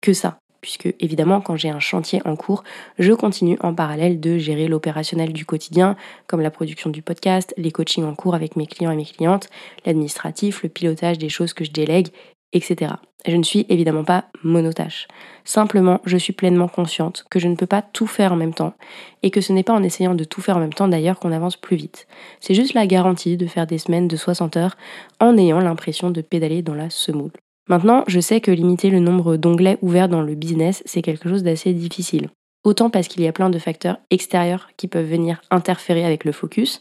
que 0.00 0.14
ça 0.14 0.38
puisque 0.60 0.94
évidemment 1.00 1.40
quand 1.40 1.56
j'ai 1.56 1.70
un 1.70 1.80
chantier 1.80 2.20
en 2.24 2.36
cours, 2.36 2.64
je 2.98 3.12
continue 3.12 3.58
en 3.60 3.74
parallèle 3.74 4.20
de 4.20 4.38
gérer 4.38 4.68
l'opérationnel 4.68 5.32
du 5.32 5.44
quotidien, 5.44 5.96
comme 6.26 6.40
la 6.40 6.50
production 6.50 6.90
du 6.90 7.02
podcast, 7.02 7.54
les 7.56 7.70
coachings 7.70 8.04
en 8.04 8.14
cours 8.14 8.34
avec 8.34 8.56
mes 8.56 8.66
clients 8.66 8.90
et 8.90 8.96
mes 8.96 9.04
clientes, 9.04 9.48
l'administratif, 9.86 10.62
le 10.62 10.68
pilotage 10.68 11.18
des 11.18 11.28
choses 11.28 11.52
que 11.52 11.64
je 11.64 11.70
délègue, 11.70 12.08
etc. 12.52 12.94
Je 13.26 13.36
ne 13.36 13.42
suis 13.42 13.66
évidemment 13.68 14.04
pas 14.04 14.24
monotâche. 14.42 15.06
Simplement, 15.44 16.00
je 16.04 16.16
suis 16.16 16.32
pleinement 16.32 16.68
consciente 16.68 17.26
que 17.30 17.38
je 17.38 17.48
ne 17.48 17.54
peux 17.54 17.66
pas 17.66 17.82
tout 17.82 18.06
faire 18.06 18.32
en 18.32 18.36
même 18.36 18.54
temps 18.54 18.74
et 19.22 19.30
que 19.30 19.40
ce 19.40 19.52
n'est 19.52 19.62
pas 19.62 19.74
en 19.74 19.82
essayant 19.82 20.14
de 20.14 20.24
tout 20.24 20.40
faire 20.40 20.56
en 20.56 20.60
même 20.60 20.72
temps 20.72 20.88
d'ailleurs 20.88 21.18
qu'on 21.18 21.32
avance 21.32 21.56
plus 21.56 21.76
vite. 21.76 22.06
C'est 22.40 22.54
juste 22.54 22.74
la 22.74 22.86
garantie 22.86 23.36
de 23.36 23.46
faire 23.46 23.66
des 23.66 23.78
semaines 23.78 24.08
de 24.08 24.16
60 24.16 24.56
heures 24.56 24.76
en 25.20 25.36
ayant 25.36 25.60
l'impression 25.60 26.10
de 26.10 26.22
pédaler 26.22 26.62
dans 26.62 26.74
la 26.74 26.88
semoule. 26.88 27.32
Maintenant, 27.70 28.02
je 28.08 28.18
sais 28.18 28.40
que 28.40 28.50
limiter 28.50 28.90
le 28.90 28.98
nombre 28.98 29.36
d'onglets 29.36 29.78
ouverts 29.80 30.08
dans 30.08 30.22
le 30.22 30.34
business, 30.34 30.82
c'est 30.86 31.02
quelque 31.02 31.28
chose 31.28 31.44
d'assez 31.44 31.72
difficile. 31.72 32.28
Autant 32.64 32.90
parce 32.90 33.06
qu'il 33.06 33.22
y 33.22 33.28
a 33.28 33.32
plein 33.32 33.48
de 33.48 33.60
facteurs 33.60 33.98
extérieurs 34.10 34.70
qui 34.76 34.88
peuvent 34.88 35.08
venir 35.08 35.40
interférer 35.52 36.04
avec 36.04 36.24
le 36.24 36.32
focus, 36.32 36.80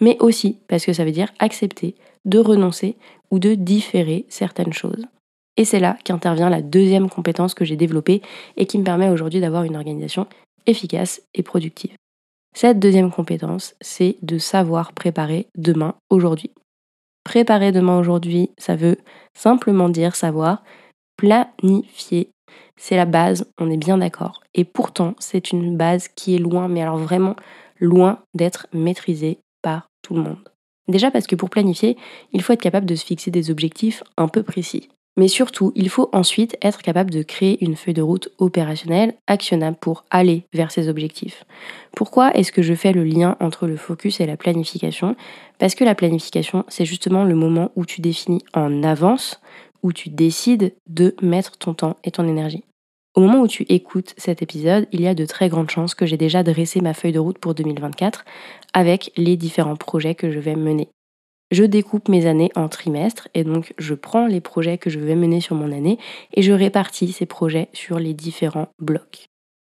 mais 0.00 0.16
aussi 0.18 0.56
parce 0.66 0.86
que 0.86 0.94
ça 0.94 1.04
veut 1.04 1.12
dire 1.12 1.28
accepter 1.40 1.94
de 2.24 2.38
renoncer 2.38 2.96
ou 3.30 3.38
de 3.38 3.54
différer 3.54 4.24
certaines 4.30 4.72
choses. 4.72 5.04
Et 5.58 5.66
c'est 5.66 5.78
là 5.78 5.98
qu'intervient 6.04 6.48
la 6.48 6.62
deuxième 6.62 7.10
compétence 7.10 7.52
que 7.52 7.66
j'ai 7.66 7.76
développée 7.76 8.22
et 8.56 8.64
qui 8.64 8.78
me 8.78 8.84
permet 8.84 9.10
aujourd'hui 9.10 9.40
d'avoir 9.40 9.64
une 9.64 9.76
organisation 9.76 10.26
efficace 10.66 11.20
et 11.34 11.42
productive. 11.42 11.92
Cette 12.56 12.78
deuxième 12.78 13.10
compétence, 13.10 13.74
c'est 13.82 14.16
de 14.22 14.38
savoir 14.38 14.94
préparer 14.94 15.48
demain 15.54 15.96
aujourd'hui. 16.08 16.50
Préparer 17.30 17.70
demain 17.70 17.96
aujourd'hui, 17.96 18.50
ça 18.58 18.74
veut 18.74 18.96
simplement 19.34 19.88
dire 19.88 20.16
savoir 20.16 20.64
planifier. 21.16 22.32
C'est 22.76 22.96
la 22.96 23.04
base, 23.04 23.48
on 23.56 23.70
est 23.70 23.76
bien 23.76 23.98
d'accord. 23.98 24.40
Et 24.52 24.64
pourtant, 24.64 25.14
c'est 25.20 25.52
une 25.52 25.76
base 25.76 26.08
qui 26.08 26.34
est 26.34 26.40
loin, 26.40 26.66
mais 26.66 26.82
alors 26.82 26.96
vraiment 26.96 27.36
loin 27.78 28.18
d'être 28.34 28.66
maîtrisée 28.72 29.38
par 29.62 29.86
tout 30.02 30.14
le 30.14 30.22
monde. 30.22 30.50
Déjà 30.88 31.12
parce 31.12 31.28
que 31.28 31.36
pour 31.36 31.50
planifier, 31.50 31.96
il 32.32 32.42
faut 32.42 32.52
être 32.52 32.60
capable 32.60 32.86
de 32.86 32.96
se 32.96 33.06
fixer 33.06 33.30
des 33.30 33.52
objectifs 33.52 34.02
un 34.16 34.26
peu 34.26 34.42
précis. 34.42 34.88
Mais 35.16 35.28
surtout, 35.28 35.72
il 35.74 35.88
faut 35.88 36.08
ensuite 36.12 36.56
être 36.62 36.82
capable 36.82 37.10
de 37.10 37.22
créer 37.22 37.62
une 37.64 37.76
feuille 37.76 37.94
de 37.94 38.02
route 38.02 38.30
opérationnelle, 38.38 39.14
actionnable 39.26 39.76
pour 39.80 40.04
aller 40.10 40.44
vers 40.52 40.70
ces 40.70 40.88
objectifs. 40.88 41.44
Pourquoi 41.96 42.32
est-ce 42.34 42.52
que 42.52 42.62
je 42.62 42.74
fais 42.74 42.92
le 42.92 43.04
lien 43.04 43.36
entre 43.40 43.66
le 43.66 43.76
focus 43.76 44.20
et 44.20 44.26
la 44.26 44.36
planification? 44.36 45.16
Parce 45.58 45.74
que 45.74 45.84
la 45.84 45.94
planification, 45.94 46.64
c'est 46.68 46.84
justement 46.84 47.24
le 47.24 47.34
moment 47.34 47.72
où 47.76 47.84
tu 47.84 48.00
définis 48.00 48.42
en 48.54 48.82
avance, 48.82 49.40
où 49.82 49.92
tu 49.92 50.08
décides 50.10 50.74
de 50.88 51.14
mettre 51.22 51.58
ton 51.58 51.74
temps 51.74 51.96
et 52.04 52.10
ton 52.10 52.28
énergie. 52.28 52.64
Au 53.16 53.20
moment 53.20 53.40
où 53.40 53.48
tu 53.48 53.64
écoutes 53.68 54.14
cet 54.16 54.40
épisode, 54.40 54.86
il 54.92 55.00
y 55.00 55.08
a 55.08 55.14
de 55.14 55.26
très 55.26 55.48
grandes 55.48 55.70
chances 55.70 55.96
que 55.96 56.06
j'ai 56.06 56.16
déjà 56.16 56.44
dressé 56.44 56.80
ma 56.80 56.94
feuille 56.94 57.12
de 57.12 57.18
route 57.18 57.38
pour 57.38 57.54
2024 57.54 58.24
avec 58.72 59.10
les 59.16 59.36
différents 59.36 59.76
projets 59.76 60.14
que 60.14 60.30
je 60.30 60.38
vais 60.38 60.54
mener 60.54 60.88
je 61.50 61.64
découpe 61.64 62.08
mes 62.08 62.26
années 62.26 62.50
en 62.54 62.68
trimestres 62.68 63.28
et 63.34 63.44
donc 63.44 63.74
je 63.78 63.94
prends 63.94 64.26
les 64.26 64.40
projets 64.40 64.78
que 64.78 64.90
je 64.90 64.98
vais 64.98 65.16
mener 65.16 65.40
sur 65.40 65.56
mon 65.56 65.72
année 65.72 65.98
et 66.34 66.42
je 66.42 66.52
répartis 66.52 67.12
ces 67.12 67.26
projets 67.26 67.68
sur 67.72 67.98
les 67.98 68.14
différents 68.14 68.68
blocs. 68.78 69.26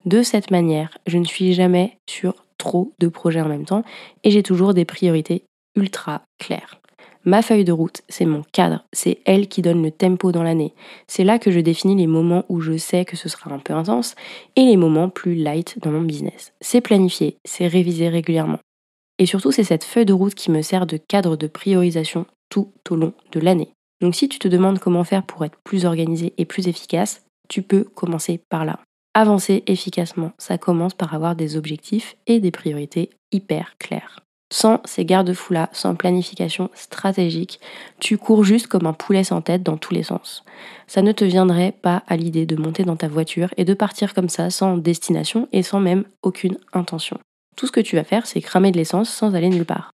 De 0.05 0.23
cette 0.23 0.50
manière, 0.50 0.99
je 1.07 1.19
ne 1.19 1.25
suis 1.25 1.55
jamais 1.55 1.99
sur 2.09 2.35
trop 2.59 2.93
de 2.99 3.09
projets 3.09 3.41
en 3.41 3.49
même 3.49 3.64
temps 3.64 3.85
et 4.25 4.31
j'ai 4.31 4.43
toujours 4.43 4.75
des 4.75 4.85
priorités 4.85 5.45
ultra 5.76 6.23
claires. 6.38 6.79
Ma 7.25 7.41
feuille 7.41 7.64
de 7.64 7.73
route, 7.73 8.02
c'est 8.09 8.25
mon 8.25 8.43
cadre, 8.52 8.85
c'est 8.93 9.19
elle 9.26 9.47
qui 9.47 9.62
donne 9.62 9.81
le 9.81 9.93
tempo 9.93 10.33
dans 10.33 10.43
l'année. 10.43 10.75
C'est 11.07 11.23
là 11.23 11.38
que 11.38 11.52
je 11.52 11.61
définis 11.61 11.95
les 11.95 12.09
moments 12.09 12.45
où 12.49 12.61
je 12.61 12.76
sais 12.76 13.05
que 13.05 13.17
ce 13.17 13.29
sera 13.29 13.52
un 13.52 13.61
peu 13.61 13.75
intense 13.75 14.17
et 14.57 14.64
les 14.64 14.76
moments 14.76 15.09
plus 15.09 15.37
light 15.37 15.79
dans 15.81 15.93
mon 15.93 16.02
business. 16.02 16.52
C'est 16.61 16.81
planifié, 16.81 17.37
c'est 17.45 17.69
révisé 17.69 18.09
régulièrement. 18.09 18.59
Et 19.23 19.26
surtout, 19.26 19.52
c'est 19.52 19.62
cette 19.62 19.85
feuille 19.85 20.05
de 20.05 20.12
route 20.12 20.35
qui 20.35 20.50
me 20.50 20.62
sert 20.62 20.85
de 20.85 20.97
cadre 20.97 21.37
de 21.37 21.47
priorisation 21.47 22.26
tout 22.50 22.73
au 22.91 22.97
long 22.97 23.12
de 23.31 23.38
l'année. 23.38 23.69
Donc 24.00 24.17
si 24.17 24.29
tu 24.29 24.41
te 24.41 24.49
demandes 24.49 24.81
comment 24.81 25.05
faire 25.05 25.23
pour 25.23 25.45
être 25.45 25.57
plus 25.62 25.85
organisé 25.85 26.33
et 26.38 26.45
plus 26.45 26.67
efficace, 26.67 27.23
tu 27.49 27.62
peux 27.62 27.85
commencer 27.85 28.41
par 28.49 28.64
là. 28.64 28.81
Avancer 29.14 29.62
efficacement, 29.69 30.33
ça 30.38 30.59
commence 30.59 30.95
par 30.95 31.14
avoir 31.14 31.37
des 31.37 31.57
objectifs 31.57 32.17
et 32.26 32.41
des 32.41 32.50
priorités 32.50 33.11
hyper 33.31 33.76
clairs. 33.79 34.19
Sans 34.52 34.81
ces 34.85 35.05
garde-fous-là, 35.05 35.71
sans 35.73 35.95
planification 35.95 36.69
stratégique, 36.75 37.61
tu 38.00 38.19
cours 38.19 38.43
juste 38.43 38.67
comme 38.67 38.87
un 38.87 38.93
poulet 38.93 39.23
sans 39.23 39.41
tête 39.41 39.62
dans 39.62 39.76
tous 39.76 39.95
les 39.95 40.02
sens. 40.02 40.45
Ça 40.88 41.00
ne 41.00 41.12
te 41.12 41.25
viendrait 41.25 41.76
pas 41.81 42.02
à 42.09 42.17
l'idée 42.17 42.45
de 42.45 42.57
monter 42.57 42.83
dans 42.83 42.97
ta 42.97 43.07
voiture 43.07 43.55
et 43.57 43.64
de 43.64 43.75
partir 43.75 44.14
comme 44.14 44.29
ça 44.29 44.50
sans 44.50 44.79
destination 44.79 45.49
et 45.52 45.62
sans 45.62 45.79
même 45.79 46.07
aucune 46.25 46.59
intention. 46.73 47.21
Tout 47.56 47.66
ce 47.66 47.73
que 47.73 47.80
tu 47.80 47.97
vas 47.97 48.04
faire, 48.04 48.26
c'est 48.26 48.40
cramer 48.40 48.73
de 48.73 48.76
l'essence 48.76 49.11
sans 49.11 49.35
aller 49.35 49.49
nulle 49.49 49.64
part. 49.64 49.92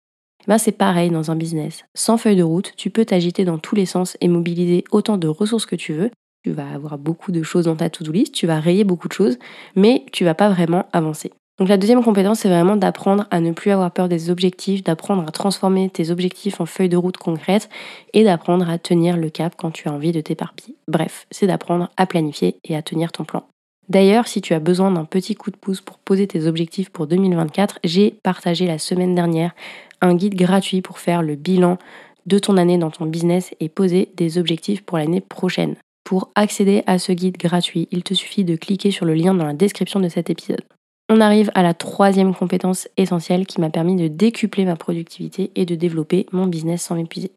Ben 0.47 0.59
c'est 0.59 0.73
pareil 0.73 1.11
dans 1.11 1.31
un 1.31 1.37
business. 1.37 1.85
Sans 1.95 2.19
feuille 2.19 2.37
de 2.37 2.43
route, 2.43 2.73
tu 2.77 2.91
peux 2.91 3.05
t'agiter 3.05 3.45
dans 3.45 3.59
tous 3.59 3.75
les 3.75 3.87
sens 3.87 4.17
et 4.21 4.29
mobiliser 4.29 4.85
autant 4.93 5.17
de 5.17 5.29
ressources 5.29 5.67
que 5.67 5.77
tu 5.77 5.93
veux. 5.93 6.11
Tu 6.45 6.53
vas 6.53 6.71
avoir 6.71 6.99
beaucoup 6.99 7.33
de 7.33 7.43
choses 7.43 7.65
dans 7.65 7.75
ta 7.75 7.91
to-do 7.91 8.13
list, 8.13 8.33
tu 8.33 8.47
vas 8.47 8.61
rayer 8.61 8.85
beaucoup 8.85 9.09
de 9.09 9.13
choses, 9.13 9.39
mais 9.75 10.05
tu 10.13 10.25
vas 10.25 10.35
pas 10.35 10.49
vraiment 10.49 10.87
avancer. 10.93 11.33
Donc 11.59 11.69
la 11.69 11.79
deuxième 11.79 12.05
compétence, 12.05 12.41
c'est 12.41 12.49
vraiment 12.49 12.77
d'apprendre 12.77 13.27
à 13.31 13.41
ne 13.41 13.51
plus 13.53 13.71
avoir 13.71 13.91
peur 13.91 14.09
des 14.09 14.31
objectifs, 14.31 14.85
d'apprendre 14.85 15.27
à 15.27 15.31
transformer 15.33 15.89
tes 15.89 16.11
objectifs 16.11 16.61
en 16.61 16.67
feuilles 16.67 16.91
de 16.91 16.99
route 16.99 17.17
concrètes 17.17 17.71
et 18.13 18.25
d'apprendre 18.25 18.69
à 18.69 18.79
tenir 18.79 19.17
le 19.17 19.31
cap 19.31 19.55
quand 19.57 19.71
tu 19.71 19.89
as 19.89 19.93
envie 19.93 20.13
de 20.13 20.21
t'éparpiller. 20.21 20.77
Bref, 20.87 21.27
c'est 21.31 21.47
d'apprendre 21.47 21.89
à 21.97 22.07
planifier 22.07 22.57
et 22.63 22.77
à 22.77 22.83
tenir 22.83 23.11
ton 23.11 23.25
plan. 23.25 23.45
D'ailleurs, 23.89 24.27
si 24.27 24.41
tu 24.41 24.53
as 24.53 24.61
besoin 24.61 24.91
d'un 24.91 25.05
petit 25.05 25.35
coup 25.35 25.51
de 25.51 25.57
pouce 25.57 25.81
pour 25.81 25.99
poser 25.99 26.27
tes 26.27 26.47
objectifs 26.47 26.91
pour 26.91 27.07
2024, 27.07 27.79
j'ai 27.85 28.11
partagé 28.23 28.67
la 28.67 28.79
semaine 28.79 29.15
dernière 29.15 29.55
un 30.01 30.15
guide 30.15 30.35
gratuit 30.35 30.83
pour 30.83 30.99
faire 30.99 31.23
le 31.23 31.37
bilan 31.37 31.79
de 32.27 32.39
ton 32.39 32.57
année 32.57 32.79
dans 32.79 32.91
ton 32.91 33.07
business 33.07 33.55
et 33.61 33.69
poser 33.69 34.09
des 34.17 34.39
objectifs 34.39 34.83
pour 34.83 34.99
l'année 34.99 35.21
prochaine. 35.21 35.77
Pour 36.05 36.31
accéder 36.35 36.83
à 36.87 36.99
ce 36.99 37.13
guide 37.13 37.37
gratuit, 37.37 37.89
il 37.91 38.03
te 38.03 38.15
suffit 38.15 38.45
de 38.45 38.57
cliquer 38.57 38.91
sur 38.91 39.07
le 39.07 39.15
lien 39.15 39.35
dans 39.35 39.47
la 39.47 39.55
description 39.55 40.01
de 40.01 40.09
cet 40.09 40.31
épisode. 40.31 40.63
On 41.09 41.21
arrive 41.21 41.53
à 41.55 41.63
la 41.63 41.73
troisième 41.73 42.35
compétence 42.35 42.89
essentielle 42.97 43.47
qui 43.47 43.61
m'a 43.61 43.71
permis 43.71 43.95
de 43.95 44.09
décupler 44.09 44.65
ma 44.65 44.75
productivité 44.75 45.53
et 45.55 45.65
de 45.65 45.77
développer 45.77 46.27
mon 46.33 46.47
business 46.47 46.83
sans 46.83 46.97
m'épuiser. 46.97 47.31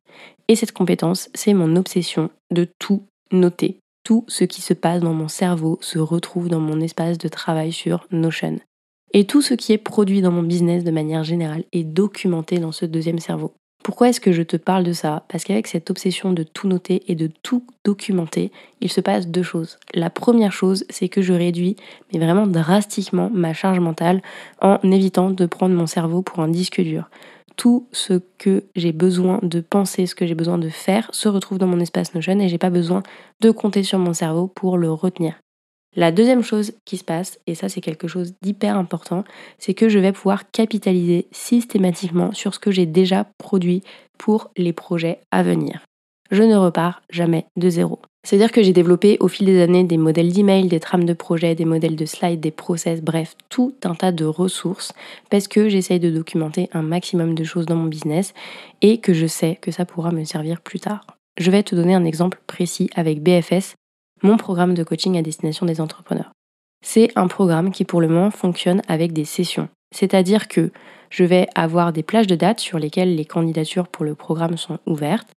Et 0.47 0.55
cette 0.55 0.71
compétence, 0.71 1.29
c'est 1.35 1.53
mon 1.53 1.75
obsession 1.75 2.31
de 2.49 2.67
tout 2.79 3.03
noter. 3.31 3.79
Tout 4.09 4.25
ce 4.27 4.43
qui 4.43 4.63
se 4.63 4.73
passe 4.73 5.01
dans 5.01 5.13
mon 5.13 5.27
cerveau 5.27 5.77
se 5.81 5.99
retrouve 5.99 6.49
dans 6.49 6.59
mon 6.59 6.81
espace 6.81 7.19
de 7.19 7.27
travail 7.27 7.71
sur 7.71 8.07
Notion. 8.09 8.57
Et 9.13 9.27
tout 9.27 9.43
ce 9.43 9.53
qui 9.53 9.71
est 9.71 9.77
produit 9.77 10.23
dans 10.23 10.31
mon 10.31 10.41
business 10.41 10.83
de 10.83 10.89
manière 10.89 11.23
générale 11.23 11.63
est 11.73 11.83
documenté 11.83 12.57
dans 12.57 12.71
ce 12.71 12.87
deuxième 12.87 13.19
cerveau. 13.19 13.53
Pourquoi 13.83 14.09
est-ce 14.09 14.19
que 14.19 14.31
je 14.31 14.41
te 14.41 14.57
parle 14.57 14.83
de 14.83 14.93
ça? 14.93 15.25
Parce 15.29 15.43
qu'avec 15.43 15.67
cette 15.67 15.91
obsession 15.91 16.33
de 16.33 16.41
tout 16.41 16.67
noter 16.67 17.03
et 17.07 17.13
de 17.13 17.29
tout 17.43 17.67
documenter, 17.85 18.51
il 18.81 18.91
se 18.91 18.99
passe 18.99 19.27
deux 19.27 19.43
choses. 19.43 19.77
La 19.93 20.09
première 20.09 20.53
chose, 20.53 20.85
c'est 20.89 21.07
que 21.07 21.21
je 21.21 21.33
réduis, 21.33 21.75
mais 22.11 22.17
vraiment 22.17 22.47
drastiquement, 22.47 23.29
ma 23.31 23.53
charge 23.53 23.79
mentale 23.79 24.23
en 24.59 24.79
évitant 24.91 25.29
de 25.29 25.45
prendre 25.45 25.75
mon 25.75 25.85
cerveau 25.85 26.23
pour 26.23 26.39
un 26.39 26.49
disque 26.49 26.81
dur. 26.81 27.11
Tout 27.59 27.89
ce 27.91 28.21
que 28.37 28.63
j'ai 28.77 28.93
besoin 28.93 29.37
de 29.43 29.59
penser, 29.59 30.05
ce 30.05 30.15
que 30.15 30.25
j'ai 30.25 30.33
besoin 30.33 30.57
de 30.57 30.69
faire, 30.69 31.09
se 31.11 31.27
retrouve 31.27 31.57
dans 31.57 31.67
mon 31.67 31.81
espace 31.81 32.15
Notion 32.15 32.39
et 32.39 32.47
j'ai 32.47 32.57
pas 32.57 32.69
besoin 32.69 33.03
de 33.41 33.51
compter 33.51 33.83
sur 33.83 33.99
mon 33.99 34.13
cerveau 34.13 34.47
pour 34.47 34.77
le 34.77 34.89
retenir. 34.89 35.35
La 35.93 36.13
deuxième 36.13 36.41
chose 36.41 36.71
qui 36.85 36.95
se 36.95 37.03
passe, 37.03 37.37
et 37.47 37.55
ça 37.55 37.67
c'est 37.67 37.81
quelque 37.81 38.07
chose 38.07 38.33
d'hyper 38.41 38.77
important, 38.77 39.25
c'est 39.57 39.73
que 39.73 39.89
je 39.89 39.99
vais 39.99 40.13
pouvoir 40.13 40.49
capitaliser 40.51 41.27
systématiquement 41.33 42.31
sur 42.31 42.53
ce 42.53 42.59
que 42.59 42.71
j'ai 42.71 42.85
déjà 42.85 43.25
produit 43.37 43.83
pour 44.17 44.51
les 44.55 44.71
projets 44.71 45.19
à 45.29 45.43
venir. 45.43 45.81
Je 46.31 46.43
ne 46.43 46.55
repars 46.55 47.01
jamais 47.09 47.45
de 47.57 47.69
zéro. 47.69 47.99
C'est-à-dire 48.23 48.51
que 48.51 48.61
j'ai 48.61 48.73
développé 48.73 49.17
au 49.19 49.27
fil 49.27 49.47
des 49.47 49.61
années 49.61 49.83
des 49.83 49.97
modèles 49.97 50.31
d'email, 50.31 50.67
des 50.67 50.79
trames 50.79 51.05
de 51.05 51.13
projet, 51.13 51.55
des 51.55 51.65
modèles 51.65 51.95
de 51.95 52.05
slides, 52.05 52.41
des 52.41 52.51
process, 52.51 53.01
bref, 53.01 53.35
tout 53.49 53.73
un 53.83 53.95
tas 53.95 54.11
de 54.11 54.25
ressources 54.25 54.93
parce 55.29 55.47
que 55.47 55.69
j'essaye 55.69 55.99
de 55.99 56.11
documenter 56.11 56.69
un 56.73 56.81
maximum 56.81 57.33
de 57.33 57.43
choses 57.43 57.65
dans 57.65 57.75
mon 57.75 57.85
business 57.85 58.33
et 58.81 58.99
que 58.99 59.13
je 59.13 59.25
sais 59.25 59.57
que 59.61 59.71
ça 59.71 59.85
pourra 59.85 60.11
me 60.11 60.25
servir 60.25 60.61
plus 60.61 60.79
tard. 60.79 61.05
Je 61.39 61.49
vais 61.49 61.63
te 61.63 61.75
donner 61.75 61.95
un 61.95 62.05
exemple 62.05 62.41
précis 62.45 62.89
avec 62.95 63.23
BFS 63.23 63.75
mon 64.21 64.35
programme 64.35 64.73
de 64.73 64.83
coaching 64.83 65.17
à 65.17 65.21
destination 65.21 65.65
des 65.65 65.79
entrepreneurs. 65.79 66.31
C'est 66.85 67.11
un 67.15 67.27
programme 67.27 67.71
qui 67.71 67.85
pour 67.85 68.01
le 68.01 68.09
moment 68.09 68.31
fonctionne 68.31 68.81
avec 68.87 69.13
des 69.13 69.25
sessions. 69.25 69.69
C'est-à-dire 69.95 70.47
que 70.47 70.71
je 71.09 71.23
vais 71.23 71.47
avoir 71.55 71.93
des 71.93 72.03
plages 72.03 72.27
de 72.27 72.35
dates 72.35 72.59
sur 72.59 72.77
lesquelles 72.77 73.15
les 73.15 73.25
candidatures 73.25 73.87
pour 73.87 74.05
le 74.05 74.13
programme 74.13 74.57
sont 74.57 74.79
ouvertes 74.85 75.29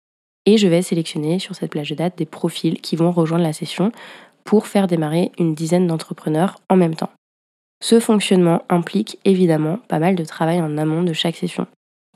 et 0.47 0.59
je 0.59 0.69
vais 0.69 0.83
sélectionner 0.83 1.39
sur 1.39 1.55
cette 1.55 1.71
plage 1.71 1.91
de 1.91 1.95
dates 1.95 2.19
des 2.19 2.27
profils 2.27 2.81
qui 2.81 2.97
vont 2.97 3.13
rejoindre 3.13 3.45
la 3.45 3.53
session 3.53 3.93
pour 4.45 4.67
faire 4.67 4.87
démarrer 4.87 5.31
une 5.39 5.55
dizaine 5.55 5.87
d'entrepreneurs 5.87 6.61
en 6.69 6.77
même 6.77 6.97
temps. 6.97 7.11
Ce 7.83 8.01
fonctionnement 8.01 8.63
implique 8.69 9.19
évidemment 9.25 9.79
pas 9.89 9.99
mal 9.99 10.15
de 10.15 10.25
travail 10.25 10.61
en 10.61 10.79
amont 10.79 11.03
de 11.03 11.13
chaque 11.13 11.37
session 11.37 11.67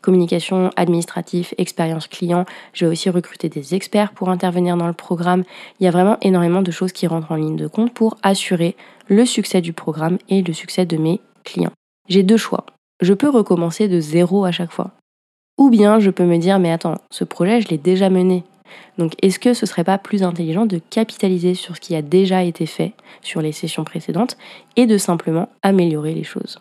communication 0.07 0.71
administrative, 0.77 1.53
expérience 1.59 2.07
client. 2.07 2.45
Je 2.73 2.85
vais 2.85 2.93
aussi 2.93 3.11
recruter 3.11 3.49
des 3.49 3.75
experts 3.75 4.13
pour 4.13 4.29
intervenir 4.29 4.77
dans 4.77 4.87
le 4.87 4.93
programme. 4.93 5.43
Il 5.81 5.85
y 5.85 5.89
a 5.89 5.91
vraiment 5.91 6.17
énormément 6.23 6.63
de 6.63 6.71
choses 6.71 6.93
qui 6.93 7.09
rentrent 7.09 7.33
en 7.33 7.35
ligne 7.35 7.57
de 7.57 7.67
compte 7.67 7.93
pour 7.93 8.17
assurer 8.23 8.77
le 9.09 9.27
succès 9.27 9.61
du 9.61 9.73
programme 9.73 10.19
et 10.29 10.43
le 10.43 10.53
succès 10.53 10.87
de 10.87 10.97
mes 10.97 11.21
clients. 11.43 11.73
J'ai 12.09 12.23
deux 12.23 12.37
choix. 12.37 12.67
Je 13.01 13.15
peux 13.15 13.29
recommencer 13.29 13.89
de 13.89 13.99
zéro 13.99 14.45
à 14.45 14.53
chaque 14.53 14.71
fois. 14.71 14.93
Ou 15.59 15.71
bien 15.71 16.01
je 16.01 16.11
peux 16.11 16.25
me 16.25 16.39
dire, 16.39 16.59
mais 16.59 16.73
attends, 16.73 16.99
ce 17.11 17.25
projet, 17.25 17.61
je 17.61 17.69
l'ai 17.69 17.79
déjà 17.79 18.11
mené. 18.11 18.45
Donc 18.99 19.13
est-ce 19.23 19.39
que 19.39 19.55
ce 19.55 19.67
serait 19.67 19.85
pas 19.85 19.99
plus 19.99 20.23
intelligent 20.23 20.67
de 20.67 20.81
capitaliser 20.91 21.55
sur 21.55 21.77
ce 21.77 21.81
qui 21.81 21.95
a 21.95 22.03
déjà 22.03 22.43
été 22.43 22.67
fait 22.67 22.93
sur 23.23 23.41
les 23.41 23.53
sessions 23.53 23.85
précédentes 23.85 24.37
et 24.77 24.87
de 24.87 24.99
simplement 24.99 25.49
améliorer 25.63 26.15
les 26.15 26.25
choses? 26.25 26.59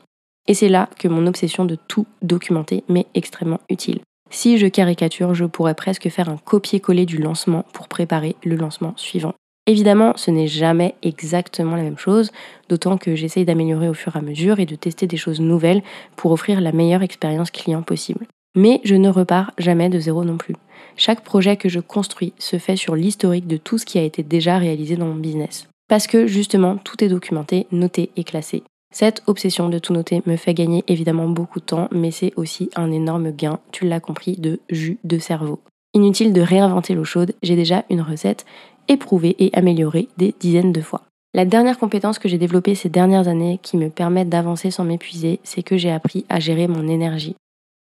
Et 0.47 0.53
c'est 0.53 0.69
là 0.69 0.89
que 0.99 1.07
mon 1.07 1.27
obsession 1.27 1.65
de 1.65 1.75
tout 1.75 2.05
documenter 2.21 2.83
m'est 2.87 3.07
extrêmement 3.15 3.59
utile. 3.69 3.99
Si 4.29 4.57
je 4.57 4.67
caricature, 4.67 5.33
je 5.33 5.45
pourrais 5.45 5.75
presque 5.75 6.09
faire 6.09 6.29
un 6.29 6.37
copier-coller 6.37 7.05
du 7.05 7.17
lancement 7.17 7.65
pour 7.73 7.87
préparer 7.87 8.35
le 8.43 8.55
lancement 8.55 8.93
suivant. 8.95 9.33
Évidemment, 9.67 10.13
ce 10.15 10.29
n'est 10.29 10.47
jamais 10.47 10.93
exactement 11.01 11.75
la 11.75 11.81
même 11.81 11.97
chose, 11.97 12.31
d'autant 12.69 12.97
que 12.97 13.15
j'essaye 13.15 13.45
d'améliorer 13.45 13.89
au 13.89 13.95
fur 13.95 14.15
et 14.15 14.19
à 14.19 14.21
mesure 14.21 14.59
et 14.59 14.67
de 14.67 14.75
tester 14.75 15.07
des 15.07 15.17
choses 15.17 15.39
nouvelles 15.39 15.81
pour 16.15 16.31
offrir 16.31 16.61
la 16.61 16.71
meilleure 16.71 17.01
expérience 17.01 17.49
client 17.49 17.81
possible. 17.81 18.27
Mais 18.55 18.81
je 18.83 18.95
ne 18.95 19.09
repars 19.09 19.51
jamais 19.57 19.89
de 19.89 19.99
zéro 19.99 20.23
non 20.23 20.37
plus. 20.37 20.55
Chaque 20.97 21.23
projet 21.23 21.57
que 21.57 21.69
je 21.69 21.79
construis 21.79 22.33
se 22.39 22.57
fait 22.57 22.77
sur 22.77 22.95
l'historique 22.95 23.47
de 23.47 23.57
tout 23.57 23.77
ce 23.77 23.85
qui 23.85 23.99
a 23.99 24.03
été 24.03 24.23
déjà 24.23 24.57
réalisé 24.57 24.95
dans 24.95 25.07
mon 25.07 25.15
business. 25.15 25.67
Parce 25.87 26.07
que 26.07 26.25
justement, 26.25 26.77
tout 26.77 27.03
est 27.03 27.09
documenté, 27.09 27.67
noté 27.71 28.09
et 28.15 28.23
classé. 28.23 28.63
Cette 28.93 29.23
obsession 29.27 29.67
de 29.67 29.77
tout 29.77 29.91
noter 29.91 30.21
me 30.25 30.37
fait 30.37 30.53
gagner 30.53 30.83
évidemment 30.87 31.27
beaucoup 31.27 31.59
de 31.59 31.65
temps, 31.65 31.89
mais 31.91 32.11
c'est 32.11 32.31
aussi 32.37 32.69
un 32.77 32.91
énorme 32.91 33.31
gain, 33.31 33.59
tu 33.73 33.85
l'as 33.85 33.99
compris, 33.99 34.37
de 34.37 34.61
jus 34.69 34.99
de 35.03 35.19
cerveau. 35.19 35.59
Inutile 35.93 36.31
de 36.31 36.41
réinventer 36.41 36.95
l'eau 36.95 37.03
chaude, 37.03 37.33
j'ai 37.43 37.57
déjà 37.57 37.83
une 37.89 38.01
recette 38.01 38.45
éprouvée 38.87 39.35
et 39.39 39.49
améliorée 39.53 40.07
des 40.17 40.33
dizaines 40.39 40.71
de 40.71 40.81
fois. 40.81 41.01
La 41.33 41.43
dernière 41.43 41.77
compétence 41.77 42.19
que 42.19 42.29
j'ai 42.29 42.37
développée 42.37 42.75
ces 42.75 42.87
dernières 42.87 43.27
années 43.27 43.59
qui 43.61 43.75
me 43.75 43.89
permet 43.89 44.23
d'avancer 44.23 44.71
sans 44.71 44.85
m'épuiser, 44.85 45.41
c'est 45.43 45.63
que 45.63 45.75
j'ai 45.75 45.91
appris 45.91 46.25
à 46.29 46.39
gérer 46.39 46.69
mon 46.69 46.87
énergie. 46.87 47.35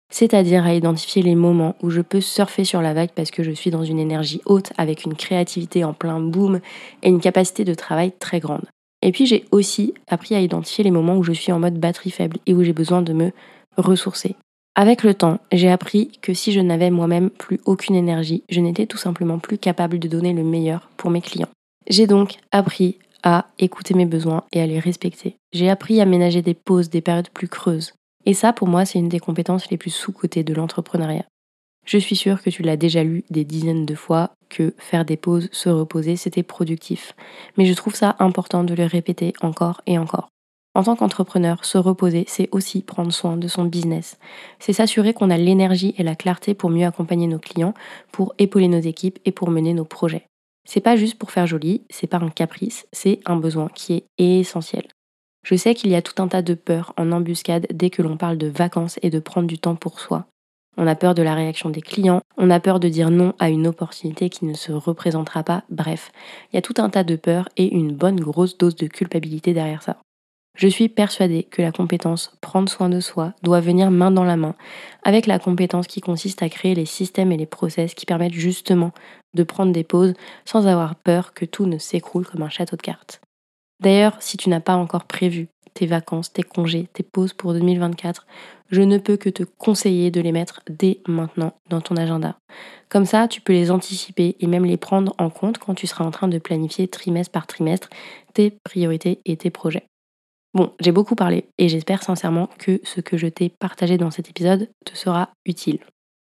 C'est-à-dire 0.10 0.66
à 0.66 0.74
identifier 0.74 1.22
les 1.22 1.36
moments 1.36 1.76
où 1.82 1.90
je 1.90 2.02
peux 2.02 2.22
surfer 2.22 2.64
sur 2.64 2.82
la 2.82 2.94
vague 2.94 3.12
parce 3.14 3.32
que 3.32 3.44
je 3.44 3.52
suis 3.52 3.72
dans 3.72 3.84
une 3.84 4.00
énergie 4.00 4.42
haute 4.46 4.72
avec 4.78 5.04
une 5.04 5.16
créativité 5.16 5.84
en 5.84 5.94
plein 5.94 6.20
boom 6.20 6.60
et 7.04 7.10
une 7.10 7.20
capacité 7.20 7.66
de 7.66 7.74
travail 7.74 8.14
très 8.18 8.40
grande. 8.40 8.66
Et 9.02 9.12
puis 9.12 9.26
j'ai 9.26 9.46
aussi 9.52 9.94
appris 10.08 10.36
à 10.36 10.42
identifier 10.42 10.84
les 10.84 10.92
moments 10.92 11.18
où 11.18 11.24
je 11.24 11.34
suis 11.34 11.52
en 11.52 11.60
mode 11.60 11.80
batterie 11.80 12.12
faible 12.12 12.38
et 12.46 12.54
où 12.54 12.64
j'ai 12.64 12.74
besoin 12.74 13.02
de 13.02 13.14
me 13.14 13.32
ressourcer. 13.78 14.36
Avec 14.76 15.04
le 15.04 15.14
temps, 15.14 15.40
j'ai 15.52 15.72
appris 15.72 16.12
que 16.22 16.34
si 16.34 16.52
je 16.52 16.60
n'avais 16.60 16.92
moi-même 16.92 17.30
plus 17.32 17.60
aucune 17.66 17.96
énergie, 17.96 18.44
je 18.50 18.60
n'étais 18.60 18.86
tout 18.86 18.98
simplement 18.98 19.40
plus 19.40 19.58
capable 19.58 19.98
de 19.98 20.08
donner 20.08 20.34
le 20.34 20.44
meilleur 20.44 20.90
pour 20.98 21.10
mes 21.10 21.22
clients. 21.22 21.50
J'ai 21.90 22.06
donc 22.06 22.36
appris 22.52 22.98
à 23.24 23.48
écouter 23.58 23.94
mes 23.96 24.06
besoins 24.06 24.44
et 24.54 24.62
à 24.62 24.68
les 24.68 24.80
respecter. 24.80 25.36
J'ai 25.52 25.70
appris 25.70 26.00
à 26.00 26.06
ménager 26.06 26.42
des 26.42 26.54
pauses, 26.54 26.90
des 26.90 27.02
périodes 27.02 27.30
plus 27.30 27.48
creuses. 27.48 27.94
Et 28.28 28.34
ça, 28.34 28.52
pour 28.52 28.68
moi, 28.68 28.84
c'est 28.84 29.00
une 29.00 29.08
des 29.08 29.22
compétences 29.22 29.72
les 29.72 29.78
plus 29.78 29.90
sous-cotées 29.90 30.44
de 30.44 30.54
l'entrepreneuriat. 30.54 31.26
Je 31.86 31.98
suis 31.98 32.18
sûre 32.18 32.42
que 32.42 32.50
tu 32.50 32.62
l'as 32.62 32.76
déjà 32.76 33.02
lu 33.02 33.24
des 33.30 33.46
dizaines 33.46 33.86
de 33.86 33.96
fois 33.96 34.32
que 34.50 34.76
faire 34.78 35.06
des 35.06 35.16
pauses, 35.16 35.48
se 35.54 35.70
reposer, 35.70 36.18
c'était 36.18 36.44
productif. 36.44 37.16
Mais 37.58 37.66
je 37.66 37.74
trouve 37.74 37.96
ça 37.96 38.18
important 38.20 38.66
de 38.66 38.74
le 38.74 38.84
répéter 38.84 39.32
encore 39.42 39.80
et 39.88 39.98
encore. 39.98 40.28
En 40.76 40.84
tant 40.84 40.98
qu'entrepreneur, 40.98 41.64
se 41.64 41.78
reposer, 41.78 42.26
c'est 42.28 42.50
aussi 42.52 42.82
prendre 42.82 43.14
soin 43.14 43.38
de 43.38 43.48
son 43.48 43.64
business. 43.64 44.20
C'est 44.60 44.74
s'assurer 44.74 45.14
qu'on 45.14 45.30
a 45.30 45.38
l'énergie 45.38 45.96
et 45.98 46.04
la 46.04 46.16
clarté 46.16 46.54
pour 46.54 46.70
mieux 46.70 46.86
accompagner 46.86 47.28
nos 47.28 47.40
clients, 47.40 47.74
pour 48.12 48.36
épauler 48.40 48.68
nos 48.68 48.82
équipes 48.82 49.20
et 49.24 49.32
pour 49.32 49.52
mener 49.52 49.74
nos 49.74 49.86
projets. 49.86 50.28
C'est 50.68 50.82
pas 50.82 50.98
juste 50.98 51.18
pour 51.18 51.32
faire 51.32 51.48
joli, 51.48 51.84
c'est 51.90 52.08
pas 52.08 52.18
un 52.18 52.30
caprice, 52.30 52.88
c'est 52.92 53.22
un 53.26 53.38
besoin 53.38 53.70
qui 53.74 53.94
est 53.94 54.04
essentiel. 54.18 54.84
Je 55.44 55.56
sais 55.56 55.76
qu'il 55.76 55.90
y 55.90 55.96
a 55.96 56.02
tout 56.02 56.22
un 56.22 56.28
tas 56.28 56.42
de 56.42 56.54
peurs 56.54 56.94
en 56.98 57.12
embuscade 57.12 57.68
dès 57.74 57.90
que 57.90 58.02
l'on 58.02 58.18
parle 58.18 58.38
de 58.38 58.48
vacances 58.48 59.00
et 59.02 59.10
de 59.10 59.20
prendre 59.20 59.48
du 59.48 59.58
temps 59.58 59.76
pour 59.76 60.00
soi. 60.00 60.28
On 60.78 60.86
a 60.86 60.96
peur 60.96 61.16
de 61.16 61.24
la 61.24 61.34
réaction 61.34 61.72
des 61.72 61.82
clients, 61.82 62.22
on 62.38 62.52
a 62.52 62.60
peur 62.60 62.80
de 62.80 62.88
dire 62.88 63.10
non 63.10 63.34
à 63.40 63.50
une 63.50 63.66
opportunité 63.66 64.30
qui 64.30 64.46
ne 64.46 64.54
se 64.54 64.72
représentera 64.72 65.44
pas, 65.44 65.64
bref, 65.70 66.12
il 66.52 66.56
y 66.56 66.60
a 66.60 66.62
tout 66.62 66.76
un 66.78 66.90
tas 66.90 67.04
de 67.04 67.16
peurs 67.16 67.50
et 67.58 67.74
une 67.74 67.94
bonne 67.94 68.20
grosse 68.20 68.58
dose 68.58 68.76
de 68.76 68.86
culpabilité 68.86 69.54
derrière 69.54 69.82
ça. 69.82 69.98
Je 70.58 70.68
suis 70.68 70.90
persuadée 70.90 71.44
que 71.44 71.62
la 71.62 71.72
compétence 71.72 72.36
prendre 72.42 72.68
soin 72.68 72.90
de 72.90 73.00
soi 73.00 73.34
doit 73.44 73.60
venir 73.60 73.92
main 73.92 74.10
dans 74.10 74.24
la 74.24 74.38
main 74.38 74.56
avec 75.04 75.28
la 75.28 75.38
compétence 75.38 75.86
qui 75.86 76.02
consiste 76.02 76.42
à 76.42 76.50
créer 76.50 76.74
les 76.74 76.86
systèmes 76.86 77.32
et 77.32 77.38
les 77.38 77.46
process 77.46 77.94
qui 77.94 78.08
permettent 78.08 78.34
justement 78.34 78.92
de 79.36 79.44
prendre 79.44 79.72
des 79.72 79.84
pauses 79.84 80.14
sans 80.46 80.66
avoir 80.66 80.96
peur 80.96 81.34
que 81.34 81.46
tout 81.46 81.68
ne 81.68 81.78
s'écroule 81.78 82.26
comme 82.26 82.42
un 82.42 82.50
château 82.50 82.76
de 82.76 82.82
cartes. 82.82 83.22
D'ailleurs, 83.80 84.18
si 84.20 84.38
tu 84.38 84.50
n'as 84.50 84.60
pas 84.60 84.76
encore 84.76 85.06
prévu 85.06 85.48
tes 85.74 85.86
vacances, 85.86 86.34
tes 86.34 86.44
congés, 86.44 86.88
tes 86.94 87.04
pauses 87.04 87.34
pour 87.34 87.54
2024, 87.54 88.26
je 88.70 88.82
ne 88.82 88.98
peux 88.98 89.16
que 89.16 89.30
te 89.30 89.44
conseiller 89.44 90.10
de 90.10 90.20
les 90.20 90.32
mettre 90.32 90.62
dès 90.68 91.02
maintenant 91.08 91.54
dans 91.70 91.82
ton 91.82 91.96
agenda. 91.96 92.38
Comme 92.90 93.06
ça, 93.06 93.28
tu 93.28 93.42
peux 93.42 93.54
les 93.54 93.70
anticiper 93.70 94.36
et 94.40 94.48
même 94.48 94.66
les 94.66 94.78
prendre 94.78 95.14
en 95.20 95.30
compte 95.30 95.60
quand 95.60 95.76
tu 95.76 95.86
seras 95.86 96.04
en 96.04 96.12
train 96.12 96.28
de 96.28 96.40
planifier 96.40 96.88
trimestre 96.88 97.32
par 97.32 97.46
trimestre 97.46 97.90
tes 98.34 98.58
priorités 98.64 99.20
et 99.26 99.38
tes 99.38 99.52
projets. 99.52 99.86
Bon, 100.54 100.74
j'ai 100.80 100.92
beaucoup 100.92 101.16
parlé 101.16 101.46
et 101.60 101.70
j'espère 101.70 102.02
sincèrement 102.02 102.50
que 102.58 102.82
ce 102.84 103.00
que 103.00 103.18
je 103.18 103.28
t'ai 103.28 103.50
partagé 103.50 103.98
dans 103.98 104.10
cet 104.10 104.30
épisode 104.30 104.70
te 104.86 104.98
sera 104.98 105.30
utile. 105.46 105.80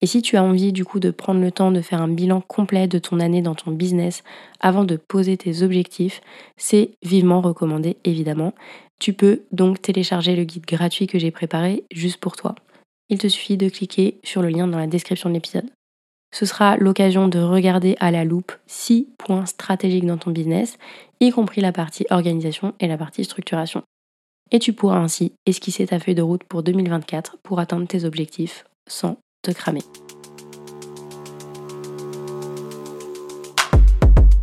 Et 0.04 0.06
si 0.06 0.20
tu 0.20 0.36
as 0.36 0.44
envie 0.44 0.74
du 0.74 0.84
coup 0.84 1.00
de 1.00 1.10
prendre 1.10 1.40
le 1.40 1.50
temps 1.50 1.72
de 1.72 1.80
faire 1.80 2.02
un 2.02 2.08
bilan 2.08 2.42
complet 2.42 2.86
de 2.86 2.98
ton 2.98 3.20
année 3.20 3.40
dans 3.40 3.54
ton 3.54 3.70
business 3.70 4.22
avant 4.60 4.84
de 4.84 4.96
poser 4.96 5.38
tes 5.38 5.62
objectifs, 5.62 6.20
c'est 6.58 6.90
vivement 7.02 7.40
recommandé 7.40 7.96
évidemment. 8.04 8.52
Tu 9.00 9.14
peux 9.14 9.44
donc 9.50 9.80
télécharger 9.80 10.36
le 10.36 10.44
guide 10.44 10.66
gratuit 10.66 11.06
que 11.06 11.18
j'ai 11.18 11.30
préparé 11.30 11.84
juste 11.90 12.18
pour 12.18 12.36
toi. 12.36 12.54
Il 13.08 13.16
te 13.16 13.28
suffit 13.28 13.56
de 13.56 13.70
cliquer 13.70 14.18
sur 14.22 14.42
le 14.42 14.50
lien 14.50 14.66
dans 14.66 14.76
la 14.76 14.86
description 14.86 15.30
de 15.30 15.34
l'épisode. 15.36 15.70
Ce 16.34 16.44
sera 16.44 16.76
l'occasion 16.76 17.26
de 17.26 17.38
regarder 17.38 17.96
à 17.98 18.10
la 18.10 18.26
loupe 18.26 18.52
six 18.66 19.08
points 19.16 19.46
stratégiques 19.46 20.04
dans 20.04 20.18
ton 20.18 20.32
business, 20.32 20.76
y 21.20 21.30
compris 21.30 21.62
la 21.62 21.72
partie 21.72 22.04
organisation 22.10 22.74
et 22.78 22.88
la 22.88 22.98
partie 22.98 23.24
structuration 23.24 23.82
et 24.50 24.58
tu 24.58 24.74
pourras 24.74 24.98
ainsi 24.98 25.32
esquisser 25.46 25.86
ta 25.86 25.98
feuille 25.98 26.14
de 26.14 26.20
route 26.20 26.44
pour 26.44 26.62
2024 26.62 27.38
pour 27.42 27.58
atteindre 27.58 27.86
tes 27.86 28.04
objectifs 28.04 28.66
sans 28.86 29.16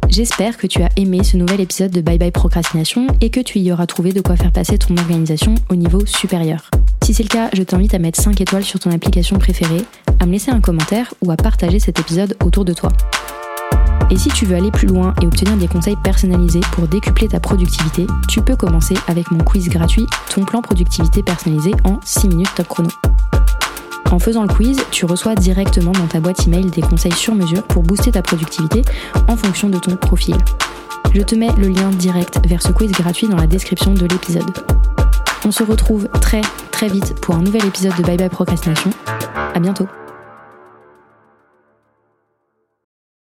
J'espère 0.09 0.57
que 0.57 0.67
tu 0.67 0.83
as 0.83 0.89
aimé 0.97 1.23
ce 1.23 1.37
nouvel 1.37 1.61
épisode 1.61 1.91
de 1.91 2.01
Bye 2.01 2.17
Bye 2.17 2.31
Procrastination 2.31 3.07
et 3.21 3.29
que 3.29 3.39
tu 3.39 3.59
y 3.59 3.71
auras 3.71 3.85
trouvé 3.85 4.11
de 4.11 4.19
quoi 4.19 4.35
faire 4.35 4.51
passer 4.51 4.77
ton 4.77 4.97
organisation 4.97 5.55
au 5.69 5.75
niveau 5.75 6.05
supérieur. 6.05 6.69
Si 7.03 7.13
c'est 7.13 7.23
le 7.23 7.29
cas, 7.29 7.49
je 7.53 7.63
t'invite 7.63 7.93
à 7.93 7.99
mettre 7.99 8.21
5 8.21 8.41
étoiles 8.41 8.65
sur 8.65 8.79
ton 8.79 8.91
application 8.91 9.39
préférée, 9.39 9.85
à 10.19 10.25
me 10.25 10.33
laisser 10.33 10.51
un 10.51 10.59
commentaire 10.59 11.13
ou 11.25 11.31
à 11.31 11.37
partager 11.37 11.79
cet 11.79 11.99
épisode 11.99 12.35
autour 12.43 12.65
de 12.65 12.73
toi. 12.73 12.89
Et 14.11 14.17
si 14.17 14.27
tu 14.29 14.45
veux 14.45 14.57
aller 14.57 14.71
plus 14.71 14.87
loin 14.87 15.13
et 15.21 15.25
obtenir 15.25 15.55
des 15.55 15.69
conseils 15.69 15.95
personnalisés 16.03 16.59
pour 16.73 16.89
décupler 16.89 17.29
ta 17.29 17.39
productivité, 17.39 18.05
tu 18.27 18.41
peux 18.41 18.57
commencer 18.57 18.95
avec 19.07 19.31
mon 19.31 19.41
quiz 19.43 19.69
gratuit 19.69 20.05
Ton 20.29 20.43
plan 20.43 20.61
productivité 20.61 21.23
personnalisé 21.23 21.71
en 21.85 21.99
6 22.03 22.27
minutes 22.27 22.53
top 22.55 22.67
chrono. 22.67 22.89
En 24.09 24.19
faisant 24.19 24.43
le 24.43 24.47
quiz, 24.47 24.77
tu 24.91 25.05
reçois 25.05 25.35
directement 25.35 25.91
dans 25.91 26.07
ta 26.07 26.19
boîte 26.19 26.47
email 26.47 26.65
des 26.65 26.81
conseils 26.81 27.13
sur 27.13 27.35
mesure 27.35 27.63
pour 27.63 27.83
booster 27.83 28.11
ta 28.11 28.21
productivité 28.21 28.81
en 29.27 29.37
fonction 29.37 29.69
de 29.69 29.77
ton 29.77 29.95
profil. 29.95 30.35
Je 31.13 31.21
te 31.21 31.35
mets 31.35 31.51
le 31.57 31.67
lien 31.67 31.89
direct 31.89 32.39
vers 32.47 32.61
ce 32.61 32.71
quiz 32.71 32.91
gratuit 32.91 33.27
dans 33.27 33.37
la 33.37 33.47
description 33.47 33.93
de 33.93 34.05
l'épisode. 34.05 34.51
On 35.45 35.51
se 35.51 35.63
retrouve 35.63 36.07
très 36.21 36.41
très 36.71 36.87
vite 36.87 37.19
pour 37.21 37.35
un 37.35 37.41
nouvel 37.41 37.65
épisode 37.65 37.95
de 37.97 38.03
Bye 38.03 38.17
Bye 38.17 38.29
Procrastination. 38.29 38.91
À 39.53 39.59
bientôt. 39.59 39.87